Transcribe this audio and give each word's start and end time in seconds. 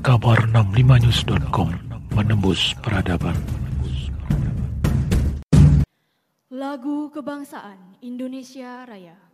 kabar 0.00 0.48
65news.com 0.48 1.76
menembus 2.16 2.72
peradaban. 2.80 3.36
Lagu 6.48 7.12
Kebangsaan 7.12 8.00
Indonesia 8.00 8.88
Raya. 8.88 9.29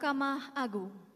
Mahkamah 0.00 0.56
Agung. 0.56 1.09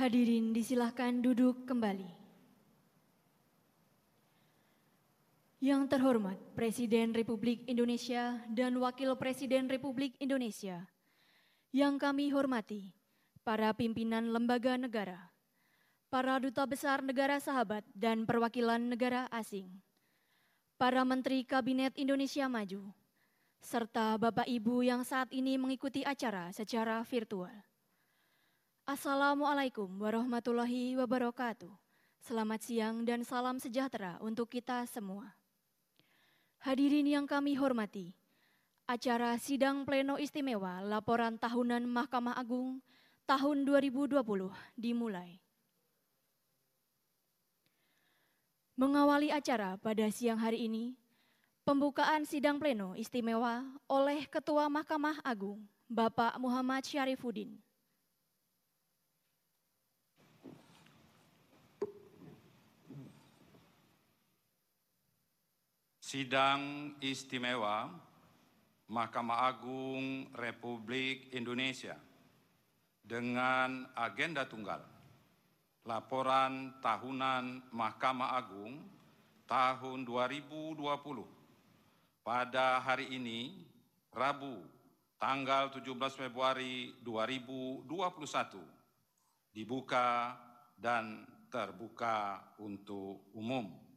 Hadirin 0.00 0.56
disilahkan 0.56 1.20
duduk 1.20 1.68
kembali. 1.68 2.08
Yang 5.60 5.92
terhormat 5.92 6.40
Presiden 6.56 7.12
Republik 7.12 7.68
Indonesia 7.68 8.40
dan 8.48 8.80
Wakil 8.80 9.12
Presiden 9.20 9.68
Republik 9.68 10.16
Indonesia, 10.16 10.88
yang 11.68 12.00
kami 12.00 12.32
hormati 12.32 12.96
para 13.44 13.76
pimpinan 13.76 14.32
lembaga 14.32 14.80
negara, 14.80 15.20
para 16.08 16.40
duta 16.40 16.64
besar 16.64 17.04
negara 17.04 17.36
sahabat 17.36 17.84
dan 17.92 18.24
perwakilan 18.24 18.80
negara 18.80 19.28
asing, 19.28 19.68
para 20.80 21.04
Menteri 21.04 21.44
Kabinet 21.44 21.92
Indonesia 22.00 22.48
Maju, 22.48 22.88
serta 23.60 24.16
Bapak 24.16 24.48
Ibu 24.48 24.80
yang 24.80 25.04
saat 25.04 25.28
ini 25.28 25.60
mengikuti 25.60 26.00
acara 26.08 26.48
secara 26.56 27.04
virtual. 27.04 27.69
Assalamualaikum 28.88 30.00
warahmatullahi 30.00 30.96
wabarakatuh. 30.96 31.68
Selamat 32.24 32.64
siang 32.64 33.04
dan 33.04 33.20
salam 33.28 33.60
sejahtera 33.60 34.16
untuk 34.24 34.48
kita 34.48 34.88
semua. 34.88 35.36
Hadirin 36.64 37.04
yang 37.04 37.28
kami 37.28 37.56
hormati, 37.56 38.16
acara 38.88 39.36
sidang 39.36 39.84
pleno 39.84 40.16
istimewa 40.16 40.80
laporan 40.80 41.36
tahunan 41.36 41.84
Mahkamah 41.84 42.36
Agung 42.40 42.80
tahun 43.28 43.68
2020 43.68 44.16
dimulai. 44.76 45.40
Mengawali 48.80 49.28
acara 49.28 49.76
pada 49.76 50.08
siang 50.08 50.40
hari 50.40 50.64
ini, 50.64 50.96
pembukaan 51.68 52.24
sidang 52.24 52.56
pleno 52.56 52.96
istimewa 52.96 53.60
oleh 53.92 54.24
Ketua 54.24 54.72
Mahkamah 54.72 55.20
Agung, 55.20 55.68
Bapak 55.84 56.40
Muhammad 56.40 56.80
Syarifuddin. 56.88 57.60
Sidang 66.10 66.90
Istimewa 66.98 67.86
Mahkamah 68.90 69.46
Agung 69.46 70.26
Republik 70.34 71.30
Indonesia 71.30 71.94
dengan 72.98 73.86
agenda 73.94 74.42
tunggal 74.42 74.82
laporan 75.86 76.74
tahunan 76.82 77.70
Mahkamah 77.70 78.42
Agung 78.42 78.82
tahun 79.46 80.02
2020 80.02 80.82
pada 82.26 82.82
hari 82.82 83.14
ini 83.14 83.54
Rabu 84.10 84.66
tanggal 85.14 85.70
17 85.70 85.94
Februari 86.26 86.90
2021 87.06 87.86
dibuka 89.54 90.34
dan 90.74 91.22
terbuka 91.54 92.42
untuk 92.58 93.30
umum. 93.30 93.89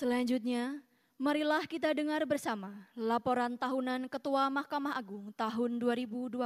Selanjutnya, 0.00 0.80
marilah 1.20 1.68
kita 1.68 1.92
dengar 1.92 2.24
bersama 2.24 2.88
laporan 2.96 3.60
tahunan 3.60 4.08
Ketua 4.08 4.48
Mahkamah 4.48 4.96
Agung 4.96 5.28
tahun 5.36 5.76
2020. 5.76 6.40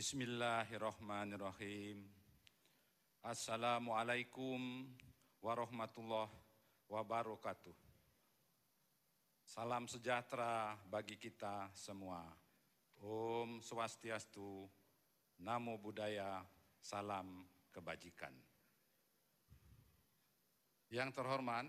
Bismillahirrahmanirrahim. 0.00 2.08
Assalamualaikum 3.20 4.88
warahmatullahi 5.44 6.32
wabarakatuh. 6.88 7.76
Salam 9.44 9.84
sejahtera 9.84 10.80
bagi 10.88 11.20
kita 11.20 11.68
semua. 11.76 12.24
Om 12.96 13.60
Swastiastu, 13.60 14.64
Namo 15.44 15.76
Buddhaya, 15.76 16.48
Salam 16.80 17.44
Kebajikan. 17.68 18.32
Yang 20.88 21.12
terhormat, 21.12 21.68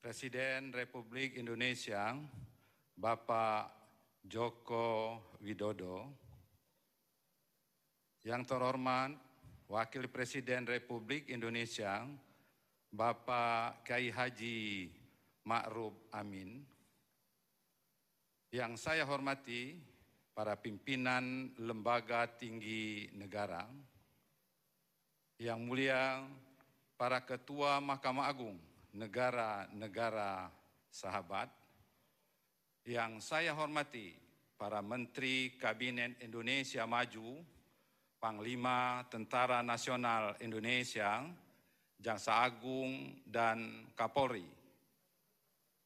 Presiden 0.00 0.72
Republik 0.72 1.36
Indonesia, 1.36 2.16
Bapak 2.96 3.68
Joko 4.24 5.20
Widodo, 5.44 6.23
yang 8.24 8.40
terhormat 8.42 9.12
Wakil 9.68 10.08
Presiden 10.08 10.64
Republik 10.64 11.28
Indonesia 11.28 12.08
Bapak 12.88 13.84
Kiai 13.84 14.08
Haji 14.08 14.88
Ma'ruf 15.44 15.92
Amin. 16.08 16.64
Yang 18.48 18.80
saya 18.80 19.04
hormati 19.04 19.76
para 20.32 20.56
pimpinan 20.56 21.52
lembaga 21.60 22.24
tinggi 22.24 23.12
negara. 23.12 23.68
Yang 25.36 25.60
mulia 25.60 26.24
para 26.96 27.20
ketua 27.28 27.82
Mahkamah 27.84 28.30
Agung 28.30 28.56
negara-negara 28.96 30.48
sahabat. 30.88 31.52
Yang 32.88 33.26
saya 33.26 33.52
hormati 33.52 34.16
para 34.56 34.80
menteri 34.80 35.58
Kabinet 35.60 36.20
Indonesia 36.24 36.86
Maju 36.88 37.53
Panglima 38.24 39.04
Tentara 39.12 39.60
Nasional 39.60 40.40
Indonesia, 40.40 41.28
Jaksa 42.00 42.40
Agung, 42.40 43.20
dan 43.28 43.84
Kapolri. 43.92 44.48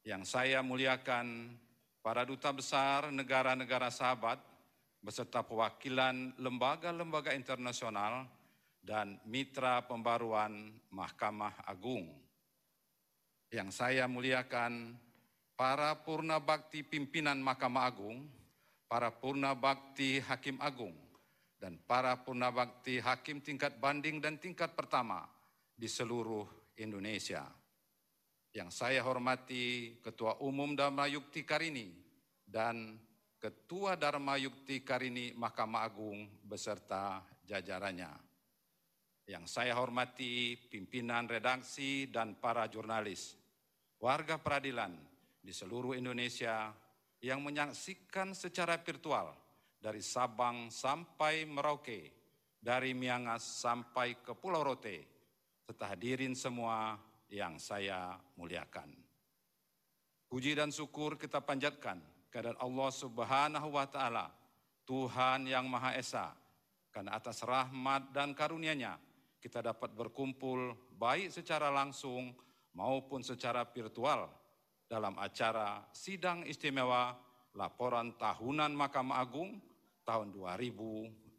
Yang 0.06 0.38
saya 0.38 0.62
muliakan 0.62 1.50
para 1.98 2.22
duta 2.22 2.54
besar 2.54 3.10
negara-negara 3.10 3.90
sahabat 3.90 4.38
beserta 5.02 5.42
perwakilan 5.42 6.38
lembaga-lembaga 6.38 7.34
internasional 7.34 8.30
dan 8.86 9.18
mitra 9.26 9.82
pembaruan 9.90 10.78
Mahkamah 10.94 11.66
Agung. 11.66 12.06
Yang 13.50 13.82
saya 13.82 14.06
muliakan 14.06 14.94
para 15.58 15.90
purna 16.06 16.38
bakti 16.38 16.86
pimpinan 16.86 17.42
Mahkamah 17.42 17.82
Agung, 17.82 18.30
para 18.86 19.10
purna 19.10 19.58
bakti 19.58 20.22
Hakim 20.22 20.62
Agung, 20.62 21.07
dan 21.58 21.74
para 21.82 22.14
purnabakti 22.22 23.02
hakim 23.02 23.42
tingkat 23.42 23.82
banding 23.82 24.22
dan 24.22 24.38
tingkat 24.38 24.78
pertama 24.78 25.26
di 25.74 25.90
seluruh 25.90 26.46
Indonesia. 26.78 27.42
Yang 28.54 28.70
saya 28.74 29.02
hormati 29.04 29.98
Ketua 30.00 30.40
Umum 30.40 30.72
Dharma 30.78 31.10
Yukti 31.10 31.42
Karini 31.42 31.90
dan 32.46 32.96
Ketua 33.38 33.98
Dharma 33.98 34.38
Yukti 34.38 34.82
Karini 34.82 35.34
Mahkamah 35.34 35.84
Agung 35.86 36.26
beserta 36.46 37.22
jajarannya. 37.46 38.10
Yang 39.28 39.44
saya 39.52 39.76
hormati 39.76 40.56
pimpinan 40.56 41.28
redaksi 41.28 42.08
dan 42.08 42.40
para 42.40 42.64
jurnalis, 42.66 43.36
warga 44.00 44.40
peradilan 44.40 44.96
di 45.44 45.52
seluruh 45.52 45.92
Indonesia 45.92 46.72
yang 47.20 47.44
menyaksikan 47.44 48.32
secara 48.32 48.80
virtual 48.80 49.47
dari 49.78 50.02
Sabang 50.02 50.68
sampai 50.74 51.46
Merauke, 51.46 52.10
dari 52.58 52.92
Miangas 52.92 53.62
sampai 53.62 54.18
ke 54.18 54.34
Pulau 54.34 54.66
Rote, 54.66 55.06
serta 55.62 55.94
hadirin 55.94 56.34
semua 56.34 56.98
yang 57.30 57.56
saya 57.62 58.18
muliakan. 58.34 58.90
Puji 60.28 60.52
dan 60.52 60.68
syukur 60.68 61.16
kita 61.16 61.40
panjatkan 61.40 62.02
kepada 62.28 62.52
Allah 62.60 62.90
Subhanahu 62.92 63.68
wa 63.72 63.86
taala, 63.88 64.26
Tuhan 64.84 65.48
yang 65.48 65.64
Maha 65.64 65.96
Esa, 65.96 66.36
karena 66.92 67.16
atas 67.16 67.40
rahmat 67.46 68.12
dan 68.12 68.36
karunia-Nya 68.36 68.98
kita 69.38 69.62
dapat 69.62 69.94
berkumpul 69.94 70.74
baik 70.98 71.30
secara 71.30 71.70
langsung 71.70 72.34
maupun 72.74 73.22
secara 73.22 73.64
virtual 73.64 74.26
dalam 74.88 75.14
acara 75.16 75.86
sidang 75.94 76.42
istimewa 76.44 77.14
laporan 77.54 78.18
tahunan 78.18 78.74
Mahkamah 78.74 79.22
Agung 79.22 79.60
tahun 80.08 80.32
2020. 80.32 81.36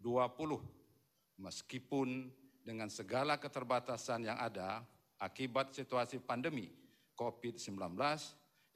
Meskipun 1.41 2.29
dengan 2.61 2.85
segala 2.93 3.41
keterbatasan 3.41 4.29
yang 4.29 4.37
ada 4.37 4.85
akibat 5.17 5.73
situasi 5.73 6.21
pandemi 6.21 6.69
COVID-19 7.17 7.97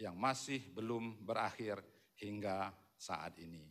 yang 0.01 0.17
masih 0.17 0.65
belum 0.73 1.21
berakhir 1.21 1.77
hingga 2.17 2.73
saat 2.97 3.37
ini. 3.37 3.69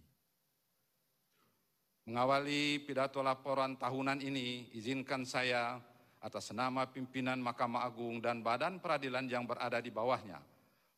Mengawali 2.07 2.83
pidato 2.83 3.19
laporan 3.23 3.75
tahunan 3.75 4.23
ini, 4.23 4.71
izinkan 4.79 5.26
saya 5.26 5.79
atas 6.23 6.55
nama 6.55 6.87
pimpinan 6.87 7.43
Mahkamah 7.43 7.83
Agung 7.83 8.23
dan 8.23 8.47
badan 8.47 8.79
peradilan 8.79 9.26
yang 9.26 9.43
berada 9.43 9.83
di 9.83 9.91
bawahnya 9.91 10.38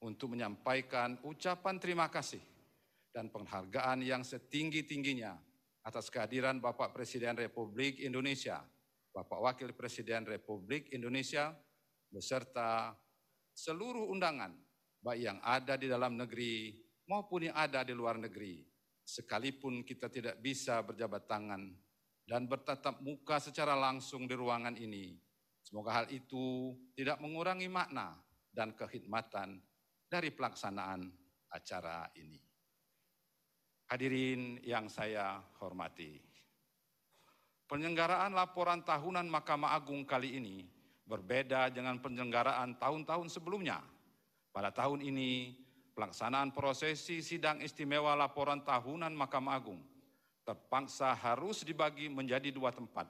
untuk 0.04 0.37
menyampaikan 0.37 1.16
ucapan 1.25 1.81
terima 1.81 2.12
kasih 2.12 2.53
dan 3.14 3.30
penghargaan 3.30 4.02
yang 4.02 4.26
setinggi-tingginya 4.26 5.38
atas 5.87 6.11
kehadiran 6.11 6.59
Bapak 6.59 6.90
Presiden 6.90 7.38
Republik 7.38 8.02
Indonesia, 8.02 8.59
Bapak 9.14 9.38
Wakil 9.38 9.71
Presiden 9.78 10.26
Republik 10.26 10.90
Indonesia, 10.90 11.54
beserta 12.11 12.99
seluruh 13.54 14.11
undangan, 14.11 14.50
baik 14.99 15.21
yang 15.23 15.38
ada 15.47 15.78
di 15.78 15.87
dalam 15.87 16.18
negeri 16.18 16.75
maupun 17.06 17.47
yang 17.47 17.54
ada 17.54 17.87
di 17.87 17.94
luar 17.94 18.18
negeri, 18.18 18.66
sekalipun 19.06 19.87
kita 19.87 20.11
tidak 20.11 20.42
bisa 20.42 20.83
berjabat 20.83 21.30
tangan 21.30 21.71
dan 22.26 22.50
bertatap 22.50 22.99
muka 22.99 23.38
secara 23.38 23.78
langsung 23.78 24.26
di 24.26 24.35
ruangan 24.35 24.75
ini. 24.75 25.14
Semoga 25.62 26.02
hal 26.02 26.06
itu 26.11 26.75
tidak 26.99 27.23
mengurangi 27.23 27.71
makna 27.71 28.18
dan 28.50 28.75
kehidmatan 28.75 29.62
dari 30.11 30.35
pelaksanaan 30.35 31.09
acara 31.52 32.11
ini. 32.18 32.53
Hadirin 33.85 34.64
yang 34.64 34.88
saya 34.88 35.38
hormati, 35.61 36.17
penyelenggaraan 37.69 38.33
laporan 38.33 38.81
tahunan 38.81 39.29
Mahkamah 39.29 39.76
Agung 39.76 40.09
kali 40.09 40.41
ini 40.41 40.64
berbeda 41.05 41.69
dengan 41.69 42.00
penyelenggaraan 42.00 42.81
tahun-tahun 42.81 43.29
sebelumnya. 43.29 43.85
Pada 44.57 44.73
tahun 44.73 45.05
ini, 45.05 45.53
pelaksanaan 45.93 46.57
prosesi 46.57 47.21
sidang 47.21 47.61
istimewa 47.61 48.17
laporan 48.17 48.64
tahunan 48.64 49.12
Mahkamah 49.12 49.53
Agung 49.53 49.81
terpaksa 50.45 51.17
harus 51.17 51.64
dibagi 51.64 52.12
menjadi 52.12 52.53
dua 52.53 52.69
tempat 52.69 53.09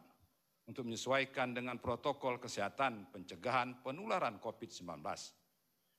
untuk 0.64 0.86
menyesuaikan 0.86 1.52
dengan 1.52 1.76
protokol 1.76 2.40
kesehatan 2.40 3.10
pencegahan 3.12 3.82
penularan 3.84 4.40
COVID-19, 4.40 5.02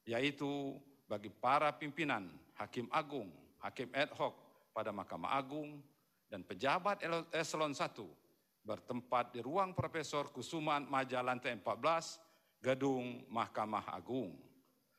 yaitu 0.10 0.80
bagi 1.06 1.30
para 1.30 1.70
pimpinan, 1.76 2.32
hakim 2.58 2.90
agung, 2.90 3.30
hakim 3.62 3.92
ad 3.94 4.10
hoc, 4.18 4.34
pada 4.76 4.92
Mahkamah 4.92 5.40
Agung 5.40 5.80
dan 6.28 6.44
pejabat 6.44 7.00
eselon 7.32 7.72
1 7.72 7.96
bertempat 8.68 9.32
di 9.32 9.40
ruang 9.40 9.72
Profesor 9.72 10.28
Kusuman 10.36 10.84
Maja 10.92 11.24
lantai 11.24 11.56
14 11.56 12.60
Gedung 12.60 13.24
Mahkamah 13.32 13.96
Agung. 13.96 14.36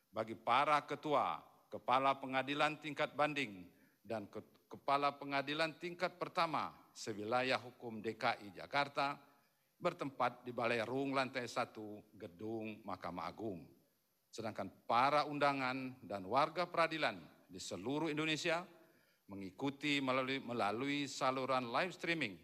Bagi 0.09 0.33
para 0.33 0.81
ketua, 0.81 1.37
kepala 1.69 2.17
pengadilan 2.17 2.81
tingkat 2.81 3.13
banding 3.13 3.69
dan 4.01 4.25
ke 4.25 4.41
kepala 4.65 5.13
pengadilan 5.13 5.75
tingkat 5.77 6.17
pertama 6.17 6.73
sewilayah 6.95 7.59
hukum 7.59 8.01
DKI 8.01 8.57
Jakarta 8.57 9.19
bertempat 9.77 10.41
di 10.41 10.49
Balai 10.55 10.81
Rung 10.81 11.13
lantai 11.13 11.45
1 11.45 12.17
Gedung 12.17 12.81
Mahkamah 12.81 13.29
Agung. 13.29 13.61
Sedangkan 14.31 14.71
para 14.89 15.27
undangan 15.29 15.95
dan 16.01 16.25
warga 16.25 16.65
peradilan 16.65 17.19
di 17.47 17.59
seluruh 17.61 18.11
Indonesia 18.11 18.65
mengikuti 19.27 19.99
melalui, 19.99 20.39
melalui 20.39 20.99
saluran 21.07 21.71
live 21.71 21.93
streaming 21.95 22.35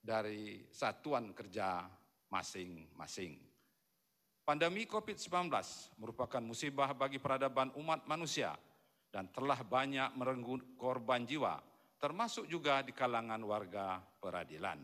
dari 0.00 0.64
satuan 0.70 1.32
kerja 1.32 1.88
masing-masing. 2.30 3.40
Pandemi 4.46 4.86
COVID-19 4.86 5.50
merupakan 5.98 6.38
musibah 6.38 6.94
bagi 6.94 7.18
peradaban 7.18 7.74
umat 7.74 8.06
manusia 8.06 8.54
dan 9.10 9.26
telah 9.34 9.58
banyak 9.66 10.14
merenggut 10.14 10.78
korban 10.78 11.26
jiwa, 11.26 11.58
termasuk 11.98 12.46
juga 12.46 12.84
di 12.86 12.94
kalangan 12.94 13.42
warga 13.42 13.98
peradilan. 13.98 14.78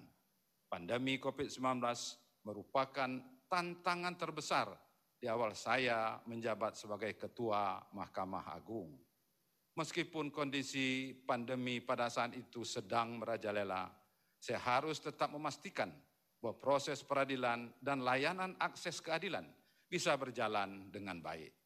Pandemi 0.66 1.20
COVID-19 1.20 1.78
merupakan 2.42 3.10
tantangan 3.46 4.16
terbesar 4.18 4.72
di 5.20 5.30
awal 5.30 5.54
saya 5.54 6.18
menjabat 6.26 6.74
sebagai 6.74 7.14
Ketua 7.14 7.78
Mahkamah 7.94 8.50
Agung. 8.56 8.90
Meskipun 9.72 10.28
kondisi 10.28 11.16
pandemi 11.24 11.80
pada 11.80 12.12
saat 12.12 12.36
itu 12.36 12.60
sedang 12.60 13.16
merajalela, 13.16 13.88
saya 14.36 14.60
harus 14.60 15.00
tetap 15.00 15.32
memastikan 15.32 15.88
bahwa 16.42 16.58
proses 16.60 17.00
peradilan 17.00 17.72
dan 17.80 18.04
layanan 18.04 18.52
akses 18.60 19.00
keadilan 19.00 19.48
bisa 19.88 20.12
berjalan 20.20 20.92
dengan 20.92 21.24
baik. 21.24 21.56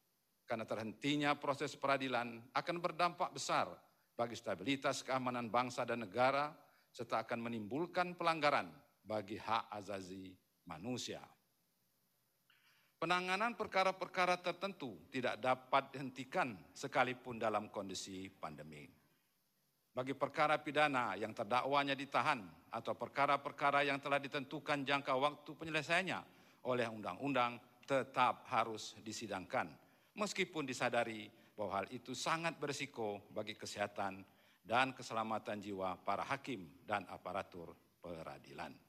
Karena 0.46 0.62
terhentinya 0.62 1.34
proses 1.34 1.74
peradilan 1.74 2.54
akan 2.54 2.76
berdampak 2.78 3.34
besar 3.34 3.66
bagi 4.14 4.38
stabilitas 4.38 5.02
keamanan 5.02 5.50
bangsa 5.50 5.82
dan 5.82 6.06
negara, 6.06 6.54
serta 6.94 7.26
akan 7.26 7.50
menimbulkan 7.50 8.14
pelanggaran 8.14 8.70
bagi 9.02 9.36
hak 9.36 9.66
azazi 9.68 10.30
manusia. 10.64 11.20
Penanganan 12.96 13.52
perkara-perkara 13.52 14.40
tertentu 14.40 14.96
tidak 15.12 15.36
dapat 15.36 15.92
dihentikan 15.92 16.56
sekalipun 16.72 17.36
dalam 17.36 17.68
kondisi 17.68 18.32
pandemi. 18.32 18.88
Bagi 19.92 20.16
perkara 20.16 20.56
pidana 20.60 21.12
yang 21.16 21.36
terdakwanya 21.36 21.92
ditahan 21.92 22.40
atau 22.72 22.96
perkara-perkara 22.96 23.84
yang 23.84 24.00
telah 24.00 24.16
ditentukan 24.16 24.84
jangka 24.84 25.12
waktu 25.12 25.50
penyelesaiannya 25.56 26.20
oleh 26.64 26.88
undang-undang 26.88 27.60
tetap 27.84 28.48
harus 28.48 28.96
disidangkan 29.04 29.68
meskipun 30.16 30.64
disadari 30.64 31.28
bahwa 31.56 31.84
hal 31.84 31.86
itu 31.92 32.16
sangat 32.16 32.56
berisiko 32.56 33.28
bagi 33.32 33.56
kesehatan 33.56 34.24
dan 34.64 34.96
keselamatan 34.96 35.60
jiwa 35.60 36.00
para 36.00 36.24
hakim 36.24 36.64
dan 36.84 37.04
aparatur 37.12 37.76
peradilan. 38.00 38.85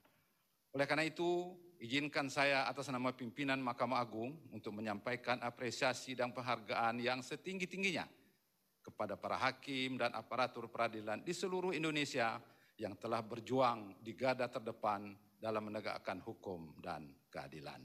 Oleh 0.78 0.86
karena 0.86 1.10
itu, 1.10 1.58
izinkan 1.82 2.30
saya 2.30 2.70
atas 2.70 2.94
nama 2.94 3.10
pimpinan 3.10 3.58
Mahkamah 3.58 3.98
Agung 3.98 4.38
untuk 4.54 4.78
menyampaikan 4.78 5.42
apresiasi 5.42 6.14
dan 6.14 6.30
penghargaan 6.38 7.02
yang 7.02 7.26
setinggi-tingginya 7.26 8.06
kepada 8.86 9.18
para 9.18 9.42
hakim 9.42 9.98
dan 9.98 10.14
aparatur 10.14 10.70
peradilan 10.70 11.26
di 11.26 11.34
seluruh 11.34 11.74
Indonesia 11.74 12.38
yang 12.78 12.94
telah 12.94 13.26
berjuang 13.26 14.06
di 14.06 14.14
gada 14.14 14.46
terdepan 14.46 15.18
dalam 15.42 15.66
menegakkan 15.66 16.22
hukum 16.22 16.78
dan 16.78 17.10
keadilan. 17.34 17.82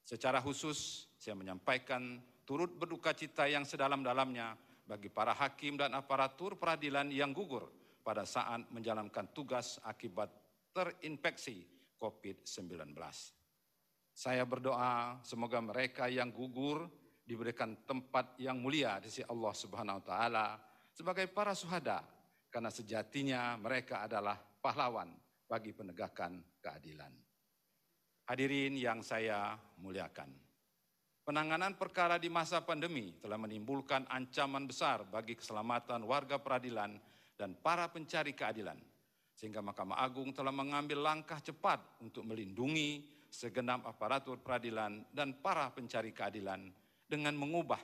Secara 0.00 0.40
khusus, 0.40 1.12
saya 1.20 1.36
menyampaikan 1.36 2.24
turut 2.48 2.72
berduka 2.72 3.12
cita 3.12 3.44
yang 3.44 3.68
sedalam-dalamnya 3.68 4.56
bagi 4.88 5.12
para 5.12 5.36
hakim 5.36 5.76
dan 5.76 5.92
aparatur 5.92 6.56
peradilan 6.56 7.12
yang 7.12 7.36
gugur 7.36 7.68
pada 8.00 8.24
saat 8.24 8.64
menjalankan 8.72 9.28
tugas 9.36 9.76
akibat 9.84 10.39
terinfeksi 10.70 11.66
COVID-19. 12.00 12.96
Saya 14.10 14.44
berdoa 14.44 15.20
semoga 15.22 15.60
mereka 15.62 16.08
yang 16.10 16.32
gugur 16.32 16.88
diberikan 17.24 17.78
tempat 17.86 18.34
yang 18.42 18.58
mulia 18.58 18.98
di 18.98 19.06
sisi 19.06 19.22
Allah 19.28 19.54
Subhanahu 19.54 20.02
wa 20.02 20.04
taala 20.04 20.46
sebagai 20.90 21.30
para 21.30 21.54
suhada 21.54 22.02
karena 22.50 22.68
sejatinya 22.68 23.54
mereka 23.56 24.10
adalah 24.10 24.34
pahlawan 24.36 25.14
bagi 25.46 25.70
penegakan 25.70 26.42
keadilan. 26.58 27.14
Hadirin 28.26 28.74
yang 28.78 29.02
saya 29.02 29.58
muliakan. 29.78 30.30
Penanganan 31.22 31.78
perkara 31.78 32.18
di 32.18 32.26
masa 32.26 32.62
pandemi 32.66 33.14
telah 33.22 33.38
menimbulkan 33.38 34.06
ancaman 34.10 34.66
besar 34.66 35.06
bagi 35.06 35.38
keselamatan 35.38 36.02
warga 36.02 36.42
peradilan 36.42 36.98
dan 37.38 37.54
para 37.62 37.86
pencari 37.86 38.34
keadilan 38.34 38.89
sehingga 39.40 39.64
Mahkamah 39.64 39.96
Agung 40.04 40.36
telah 40.36 40.52
mengambil 40.52 41.00
langkah 41.00 41.40
cepat 41.40 41.80
untuk 42.04 42.28
melindungi 42.28 43.00
segenap 43.32 43.88
aparatur 43.88 44.36
peradilan 44.44 45.00
dan 45.16 45.40
para 45.40 45.72
pencari 45.72 46.12
keadilan 46.12 46.68
dengan 47.08 47.32
mengubah 47.40 47.80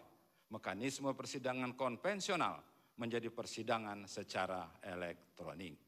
mekanisme 0.52 1.16
persidangan 1.16 1.72
konvensional 1.72 2.60
menjadi 3.00 3.32
persidangan 3.32 4.04
secara 4.04 4.68
elektronik. 4.84 5.80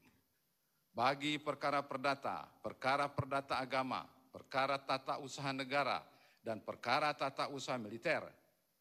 Bagi 0.89 1.37
perkara 1.37 1.85
perdata, 1.85 2.49
perkara 2.49 3.05
perdata 3.05 3.61
agama, 3.61 4.09
perkara 4.33 4.81
tata 4.81 5.21
usaha 5.21 5.53
negara, 5.53 6.01
dan 6.41 6.65
perkara 6.65 7.13
tata 7.13 7.45
usaha 7.53 7.77
militer, 7.77 8.25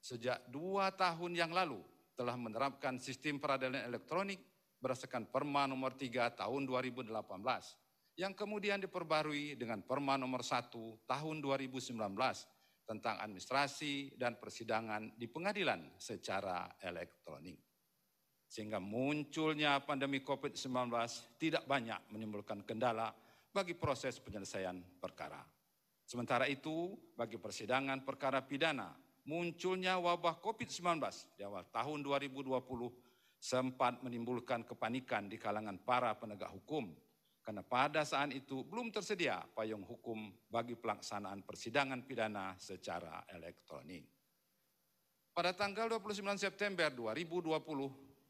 sejak 0.00 0.40
dua 0.49 0.88
tahun 0.97 1.37
yang 1.37 1.52
lalu 1.52 1.85
telah 2.16 2.33
menerapkan 2.40 2.97
sistem 2.97 3.37
peradilan 3.37 3.85
elektronik 3.85 4.40
berdasarkan 4.79 5.31
Perma 5.31 5.67
nomor 5.67 5.95
3 5.95 6.39
tahun 6.39 6.63
2018 6.67 7.11
yang 8.19 8.35
kemudian 8.35 8.83
diperbarui 8.83 9.55
dengan 9.55 9.79
Perma 9.87 10.19
nomor 10.19 10.43
1 10.43 10.75
tahun 11.07 11.37
2019 11.39 11.95
tentang 12.89 13.17
administrasi 13.21 14.17
dan 14.17 14.41
persidangan 14.41 15.15
di 15.15 15.31
pengadilan 15.31 15.95
secara 16.01 16.67
elektronik. 16.83 17.61
Sehingga 18.49 18.81
munculnya 18.81 19.79
pandemi 19.85 20.25
COVID-19 20.25 20.89
tidak 21.37 21.69
banyak 21.69 22.01
menimbulkan 22.09 22.65
kendala 22.65 23.13
bagi 23.53 23.77
proses 23.77 24.17
penyelesaian 24.19 24.81
perkara. 24.97 25.45
Sementara 26.09 26.49
itu, 26.49 26.97
bagi 27.13 27.37
persidangan 27.37 28.01
perkara 28.09 28.41
pidana, 28.41 28.97
munculnya 29.29 30.01
wabah 30.01 30.41
COVID-19 30.41 31.05
di 31.37 31.45
awal 31.45 31.69
tahun 31.69 32.01
2020 32.01 32.49
sempat 33.38 34.02
menimbulkan 34.02 34.66
kepanikan 34.66 35.30
di 35.30 35.38
kalangan 35.38 35.78
para 35.78 36.11
penegak 36.18 36.50
hukum 36.50 36.90
karena 37.49 37.64
pada 37.64 38.04
saat 38.04 38.35
itu 38.37 38.61
belum 38.61 38.92
tersedia 38.92 39.40
payung 39.57 39.80
hukum 39.80 40.28
bagi 40.52 40.76
pelaksanaan 40.76 41.47
persidangan 41.49 42.04
pidana 42.04 42.52
secara 42.61 43.25
elektronik. 43.30 44.04
Pada 45.33 45.57
tanggal 45.57 45.88
29 45.88 46.37
September 46.37 46.92
2020, 46.92 47.57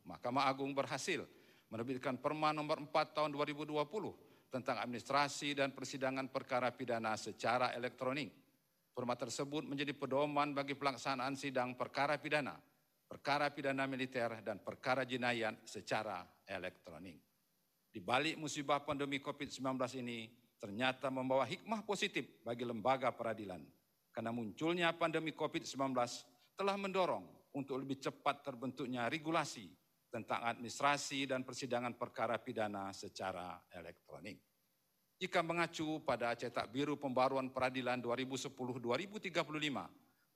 Mahkamah 0.07 0.45
Agung 0.47 0.71
berhasil 0.71 1.27
menerbitkan 1.67 2.21
Perma 2.21 2.55
nomor 2.55 2.79
4 2.79 3.17
tahun 3.17 3.35
2020 3.35 3.75
tentang 4.55 4.77
administrasi 4.79 5.57
dan 5.57 5.75
persidangan 5.75 6.31
perkara 6.31 6.71
pidana 6.71 7.19
secara 7.19 7.75
elektronik. 7.75 8.31
Perma 8.95 9.19
tersebut 9.19 9.67
menjadi 9.67 9.99
pedoman 9.99 10.55
bagi 10.55 10.79
pelaksanaan 10.79 11.35
sidang 11.35 11.75
perkara 11.75 12.15
pidana 12.23 12.55
perkara 13.09 13.49
pidana 13.49 13.89
militer 13.89 14.45
dan 14.45 14.61
perkara 14.61 15.09
jenayah 15.09 15.57
secara 15.65 16.21
elektronik. 16.45 17.17
Di 17.89 18.05
balik 18.05 18.37
musibah 18.37 18.85
pandemi 18.85 19.19
COVID-19 19.19 19.65
ini 20.05 20.29
ternyata 20.61 21.09
membawa 21.09 21.49
hikmah 21.49 21.83
positif 21.89 22.45
bagi 22.45 22.69
lembaga 22.69 23.09
peradilan. 23.11 23.65
Karena 24.13 24.29
munculnya 24.29 24.93
pandemi 24.93 25.33
COVID-19 25.33 25.97
telah 26.53 26.77
mendorong 26.77 27.25
untuk 27.57 27.81
lebih 27.81 27.97
cepat 27.97 28.45
terbentuknya 28.45 29.09
regulasi 29.09 29.73
tentang 30.13 30.45
administrasi 30.45 31.29
dan 31.29 31.45
persidangan 31.45 31.97
perkara 31.97 32.37
pidana 32.37 32.93
secara 32.93 33.57
elektronik. 33.73 34.37
Jika 35.19 35.43
mengacu 35.43 35.99
pada 36.07 36.39
cetak 36.39 36.71
biru 36.71 36.95
pembaruan 36.95 37.51
peradilan 37.51 37.99
2010-2035, 37.99 39.35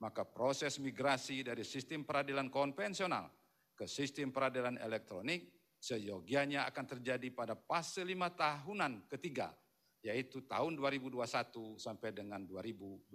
maka 0.01 0.25
proses 0.25 0.81
migrasi 0.81 1.45
dari 1.45 1.61
sistem 1.61 2.07
peradilan 2.07 2.49
konvensional 2.49 3.29
ke 3.73 3.89
sistem 3.89 4.29
peradilan 4.29 4.77
elektronik 4.79 5.53
seyogianya 5.83 6.63
akan 6.71 6.85
terjadi 6.95 7.27
pada 7.35 7.59
fase 7.59 8.07
lima 8.07 8.31
tahunan 8.31 9.11
ketiga, 9.11 9.51
yaitu 9.99 10.39
tahun 10.47 10.79
2021 10.79 11.75
sampai 11.75 12.15
dengan 12.15 12.39
2025. 12.47 13.11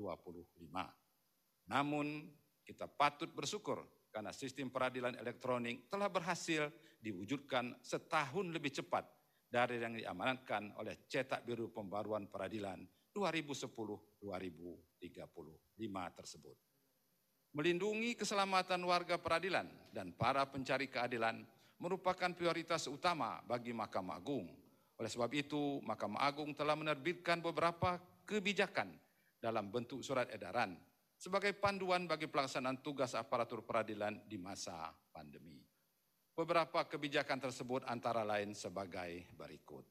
Namun, 1.72 2.28
kita 2.68 2.84
patut 2.84 3.32
bersyukur 3.32 3.80
karena 4.12 4.36
sistem 4.36 4.68
peradilan 4.68 5.16
elektronik 5.16 5.88
telah 5.88 6.12
berhasil 6.12 6.68
diwujudkan 7.00 7.80
setahun 7.80 8.52
lebih 8.52 8.68
cepat 8.68 9.08
dari 9.48 9.80
yang 9.80 9.96
diamanatkan 9.96 10.76
oleh 10.76 11.08
cetak 11.08 11.48
biru 11.48 11.72
pembaruan 11.72 12.28
peradilan 12.28 12.84
2010-2035 13.16 14.20
tersebut 16.12 16.67
melindungi 17.52 18.18
keselamatan 18.18 18.82
warga 18.84 19.16
peradilan 19.16 19.68
dan 19.94 20.12
para 20.12 20.44
pencari 20.48 20.90
keadilan 20.90 21.40
merupakan 21.78 22.30
prioritas 22.34 22.90
utama 22.90 23.40
bagi 23.46 23.70
Mahkamah 23.72 24.18
Agung. 24.18 24.50
Oleh 24.98 25.10
sebab 25.10 25.30
itu, 25.30 25.78
Mahkamah 25.86 26.26
Agung 26.26 26.50
telah 26.52 26.74
menerbitkan 26.74 27.38
beberapa 27.38 28.02
kebijakan 28.26 28.90
dalam 29.38 29.70
bentuk 29.70 30.02
surat 30.02 30.26
edaran 30.34 30.74
sebagai 31.14 31.54
panduan 31.54 32.10
bagi 32.10 32.26
pelaksanaan 32.26 32.82
tugas 32.82 33.14
aparatur 33.14 33.62
peradilan 33.62 34.18
di 34.26 34.38
masa 34.38 34.90
pandemi. 35.14 35.62
Beberapa 36.34 36.86
kebijakan 36.86 37.50
tersebut 37.50 37.82
antara 37.86 38.22
lain 38.22 38.54
sebagai 38.54 39.26
berikut. 39.34 39.82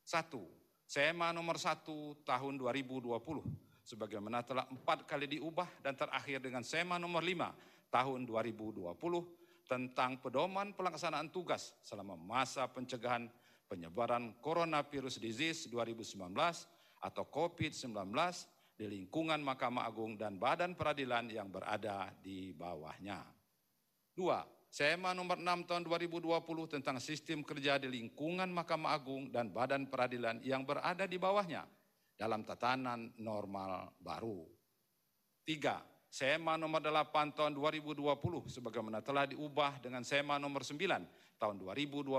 Satu, 0.00 0.44
SEMA 0.88 1.32
nomor 1.32 1.60
1 1.60 1.84
tahun 2.24 2.54
2020 2.56 3.71
sebagaimana 3.82 4.46
telah 4.46 4.64
empat 4.70 5.04
kali 5.04 5.26
diubah 5.38 5.66
dan 5.82 5.98
terakhir 5.98 6.38
dengan 6.38 6.62
SEMA 6.62 6.96
nomor 6.96 7.22
5 7.22 7.90
tahun 7.90 8.20
2020 8.24 8.86
tentang 9.66 10.18
pedoman 10.22 10.74
pelaksanaan 10.74 11.28
tugas 11.34 11.74
selama 11.82 12.14
masa 12.14 12.66
pencegahan 12.70 13.26
penyebaran 13.66 14.36
coronavirus 14.38 15.18
disease 15.18 15.66
2019 15.68 16.18
atau 17.02 17.24
COVID-19 17.26 17.90
di 18.78 18.86
lingkungan 18.88 19.38
Mahkamah 19.42 19.84
Agung 19.84 20.14
dan 20.14 20.38
badan 20.38 20.78
peradilan 20.78 21.28
yang 21.28 21.50
berada 21.50 22.10
di 22.22 22.54
bawahnya. 22.54 23.20
Dua, 24.12 24.44
SEMA 24.72 25.12
nomor 25.12 25.36
6 25.40 25.68
tahun 25.68 25.82
2020 25.84 26.28
tentang 26.78 26.96
sistem 27.02 27.44
kerja 27.44 27.76
di 27.76 27.90
lingkungan 27.90 28.48
Mahkamah 28.48 28.94
Agung 28.94 29.28
dan 29.28 29.52
badan 29.52 29.90
peradilan 29.90 30.40
yang 30.40 30.64
berada 30.64 31.04
di 31.04 31.18
bawahnya 31.20 31.64
dalam 32.16 32.46
tatanan 32.46 33.12
normal 33.20 33.92
baru. 33.98 34.46
Tiga, 35.42 35.82
SEMA 36.12 36.60
nomor 36.60 36.84
8 36.84 37.32
tahun 37.32 37.56
2020 37.56 38.04
sebagaimana 38.52 39.00
telah 39.00 39.24
diubah 39.26 39.80
dengan 39.80 40.04
SEMA 40.04 40.36
nomor 40.36 40.60
9 40.60 40.76
tahun 41.40 41.56
2020 41.56 42.12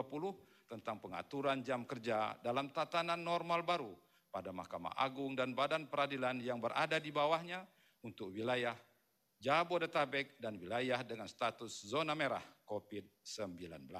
tentang 0.65 0.97
pengaturan 0.97 1.61
jam 1.61 1.85
kerja 1.85 2.33
dalam 2.41 2.73
tatanan 2.73 3.21
normal 3.21 3.61
baru 3.61 3.93
pada 4.33 4.49
Mahkamah 4.49 4.97
Agung 4.97 5.37
dan 5.37 5.53
Badan 5.53 5.85
Peradilan 5.85 6.41
yang 6.41 6.57
berada 6.57 6.97
di 6.97 7.13
bawahnya 7.13 7.61
untuk 8.01 8.33
wilayah 8.33 8.73
Jabodetabek 9.43 10.39
dan 10.39 10.55
wilayah 10.55 11.03
dengan 11.03 11.27
status 11.27 11.85
zona 11.85 12.15
merah 12.15 12.41
COVID-19. 12.63 13.91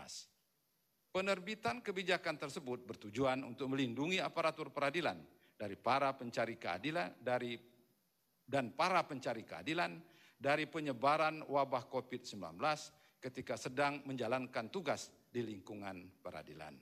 Penerbitan 1.14 1.84
kebijakan 1.84 2.40
tersebut 2.42 2.82
bertujuan 2.88 3.46
untuk 3.46 3.70
melindungi 3.70 4.18
aparatur 4.18 4.74
peradilan 4.74 5.20
dari 5.54 5.78
para 5.78 6.12
pencari 6.18 6.58
keadilan 6.60 7.22
dari 7.22 7.56
dan 8.44 8.76
para 8.76 9.02
pencari 9.08 9.48
keadilan 9.48 9.96
dari 10.36 10.68
penyebaran 10.68 11.48
wabah 11.48 11.88
COVID-19 11.88 12.60
ketika 13.24 13.56
sedang 13.56 14.04
menjalankan 14.04 14.68
tugas 14.68 15.08
di 15.32 15.40
lingkungan 15.40 16.20
peradilan. 16.20 16.76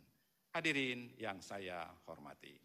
Hadirin 0.51 1.13
yang 1.21 1.37
saya 1.39 1.85
hormati. 2.09 2.57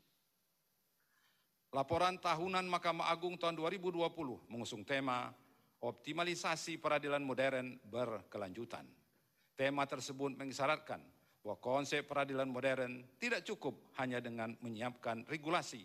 Laporan 1.77 2.17
tahunan 2.17 2.65
Mahkamah 2.65 3.13
Agung 3.13 3.37
tahun 3.37 3.61
2020 3.61 4.01
mengusung 4.49 4.83
tema 4.89 5.29
optimalisasi 5.85 6.81
peradilan 6.81 7.21
modern 7.21 7.77
berkelanjutan. 7.85 8.89
Tema 9.53 9.85
tersebut 9.85 10.33
mengisyaratkan 10.41 11.05
bahwa 11.45 11.57
konsep 11.61 12.09
peradilan 12.09 12.49
modern 12.49 13.05
tidak 13.21 13.45
cukup 13.45 13.93
hanya 14.01 14.25
dengan 14.25 14.57
menyiapkan 14.65 15.29
regulasi 15.29 15.85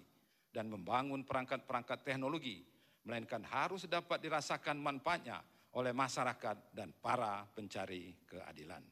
dan 0.52 0.68
membangun 0.68 1.24
perangkat-perangkat 1.24 2.04
teknologi, 2.04 2.62
melainkan 3.08 3.42
harus 3.48 3.88
dapat 3.88 4.22
dirasakan 4.22 4.78
manfaatnya 4.78 5.40
oleh 5.80 5.96
masyarakat 5.96 6.76
dan 6.76 6.92
para 7.00 7.48
pencari 7.48 8.12
keadilan. 8.28 8.84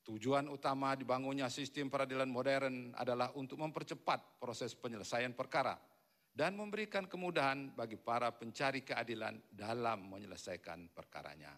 Tujuan 0.00 0.48
utama 0.48 0.96
dibangunnya 0.96 1.50
sistem 1.52 1.92
peradilan 1.92 2.30
modern 2.30 2.96
adalah 2.96 3.34
untuk 3.36 3.60
mempercepat 3.60 4.40
proses 4.40 4.72
penyelesaian 4.72 5.36
perkara 5.36 5.76
dan 6.30 6.56
memberikan 6.56 7.04
kemudahan 7.04 7.74
bagi 7.74 7.98
para 8.00 8.32
pencari 8.32 8.80
keadilan 8.86 9.36
dalam 9.50 10.08
menyelesaikan 10.08 10.88
perkaranya. 10.94 11.52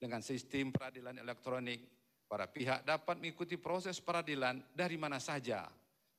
Dengan 0.00 0.24
sistem 0.24 0.72
peradilan 0.72 1.20
elektronik, 1.20 1.80
para 2.24 2.48
pihak 2.48 2.82
dapat 2.82 3.20
mengikuti 3.20 3.60
proses 3.60 4.00
peradilan 4.00 4.62
dari 4.72 4.96
mana 4.96 5.20
saja 5.20 5.68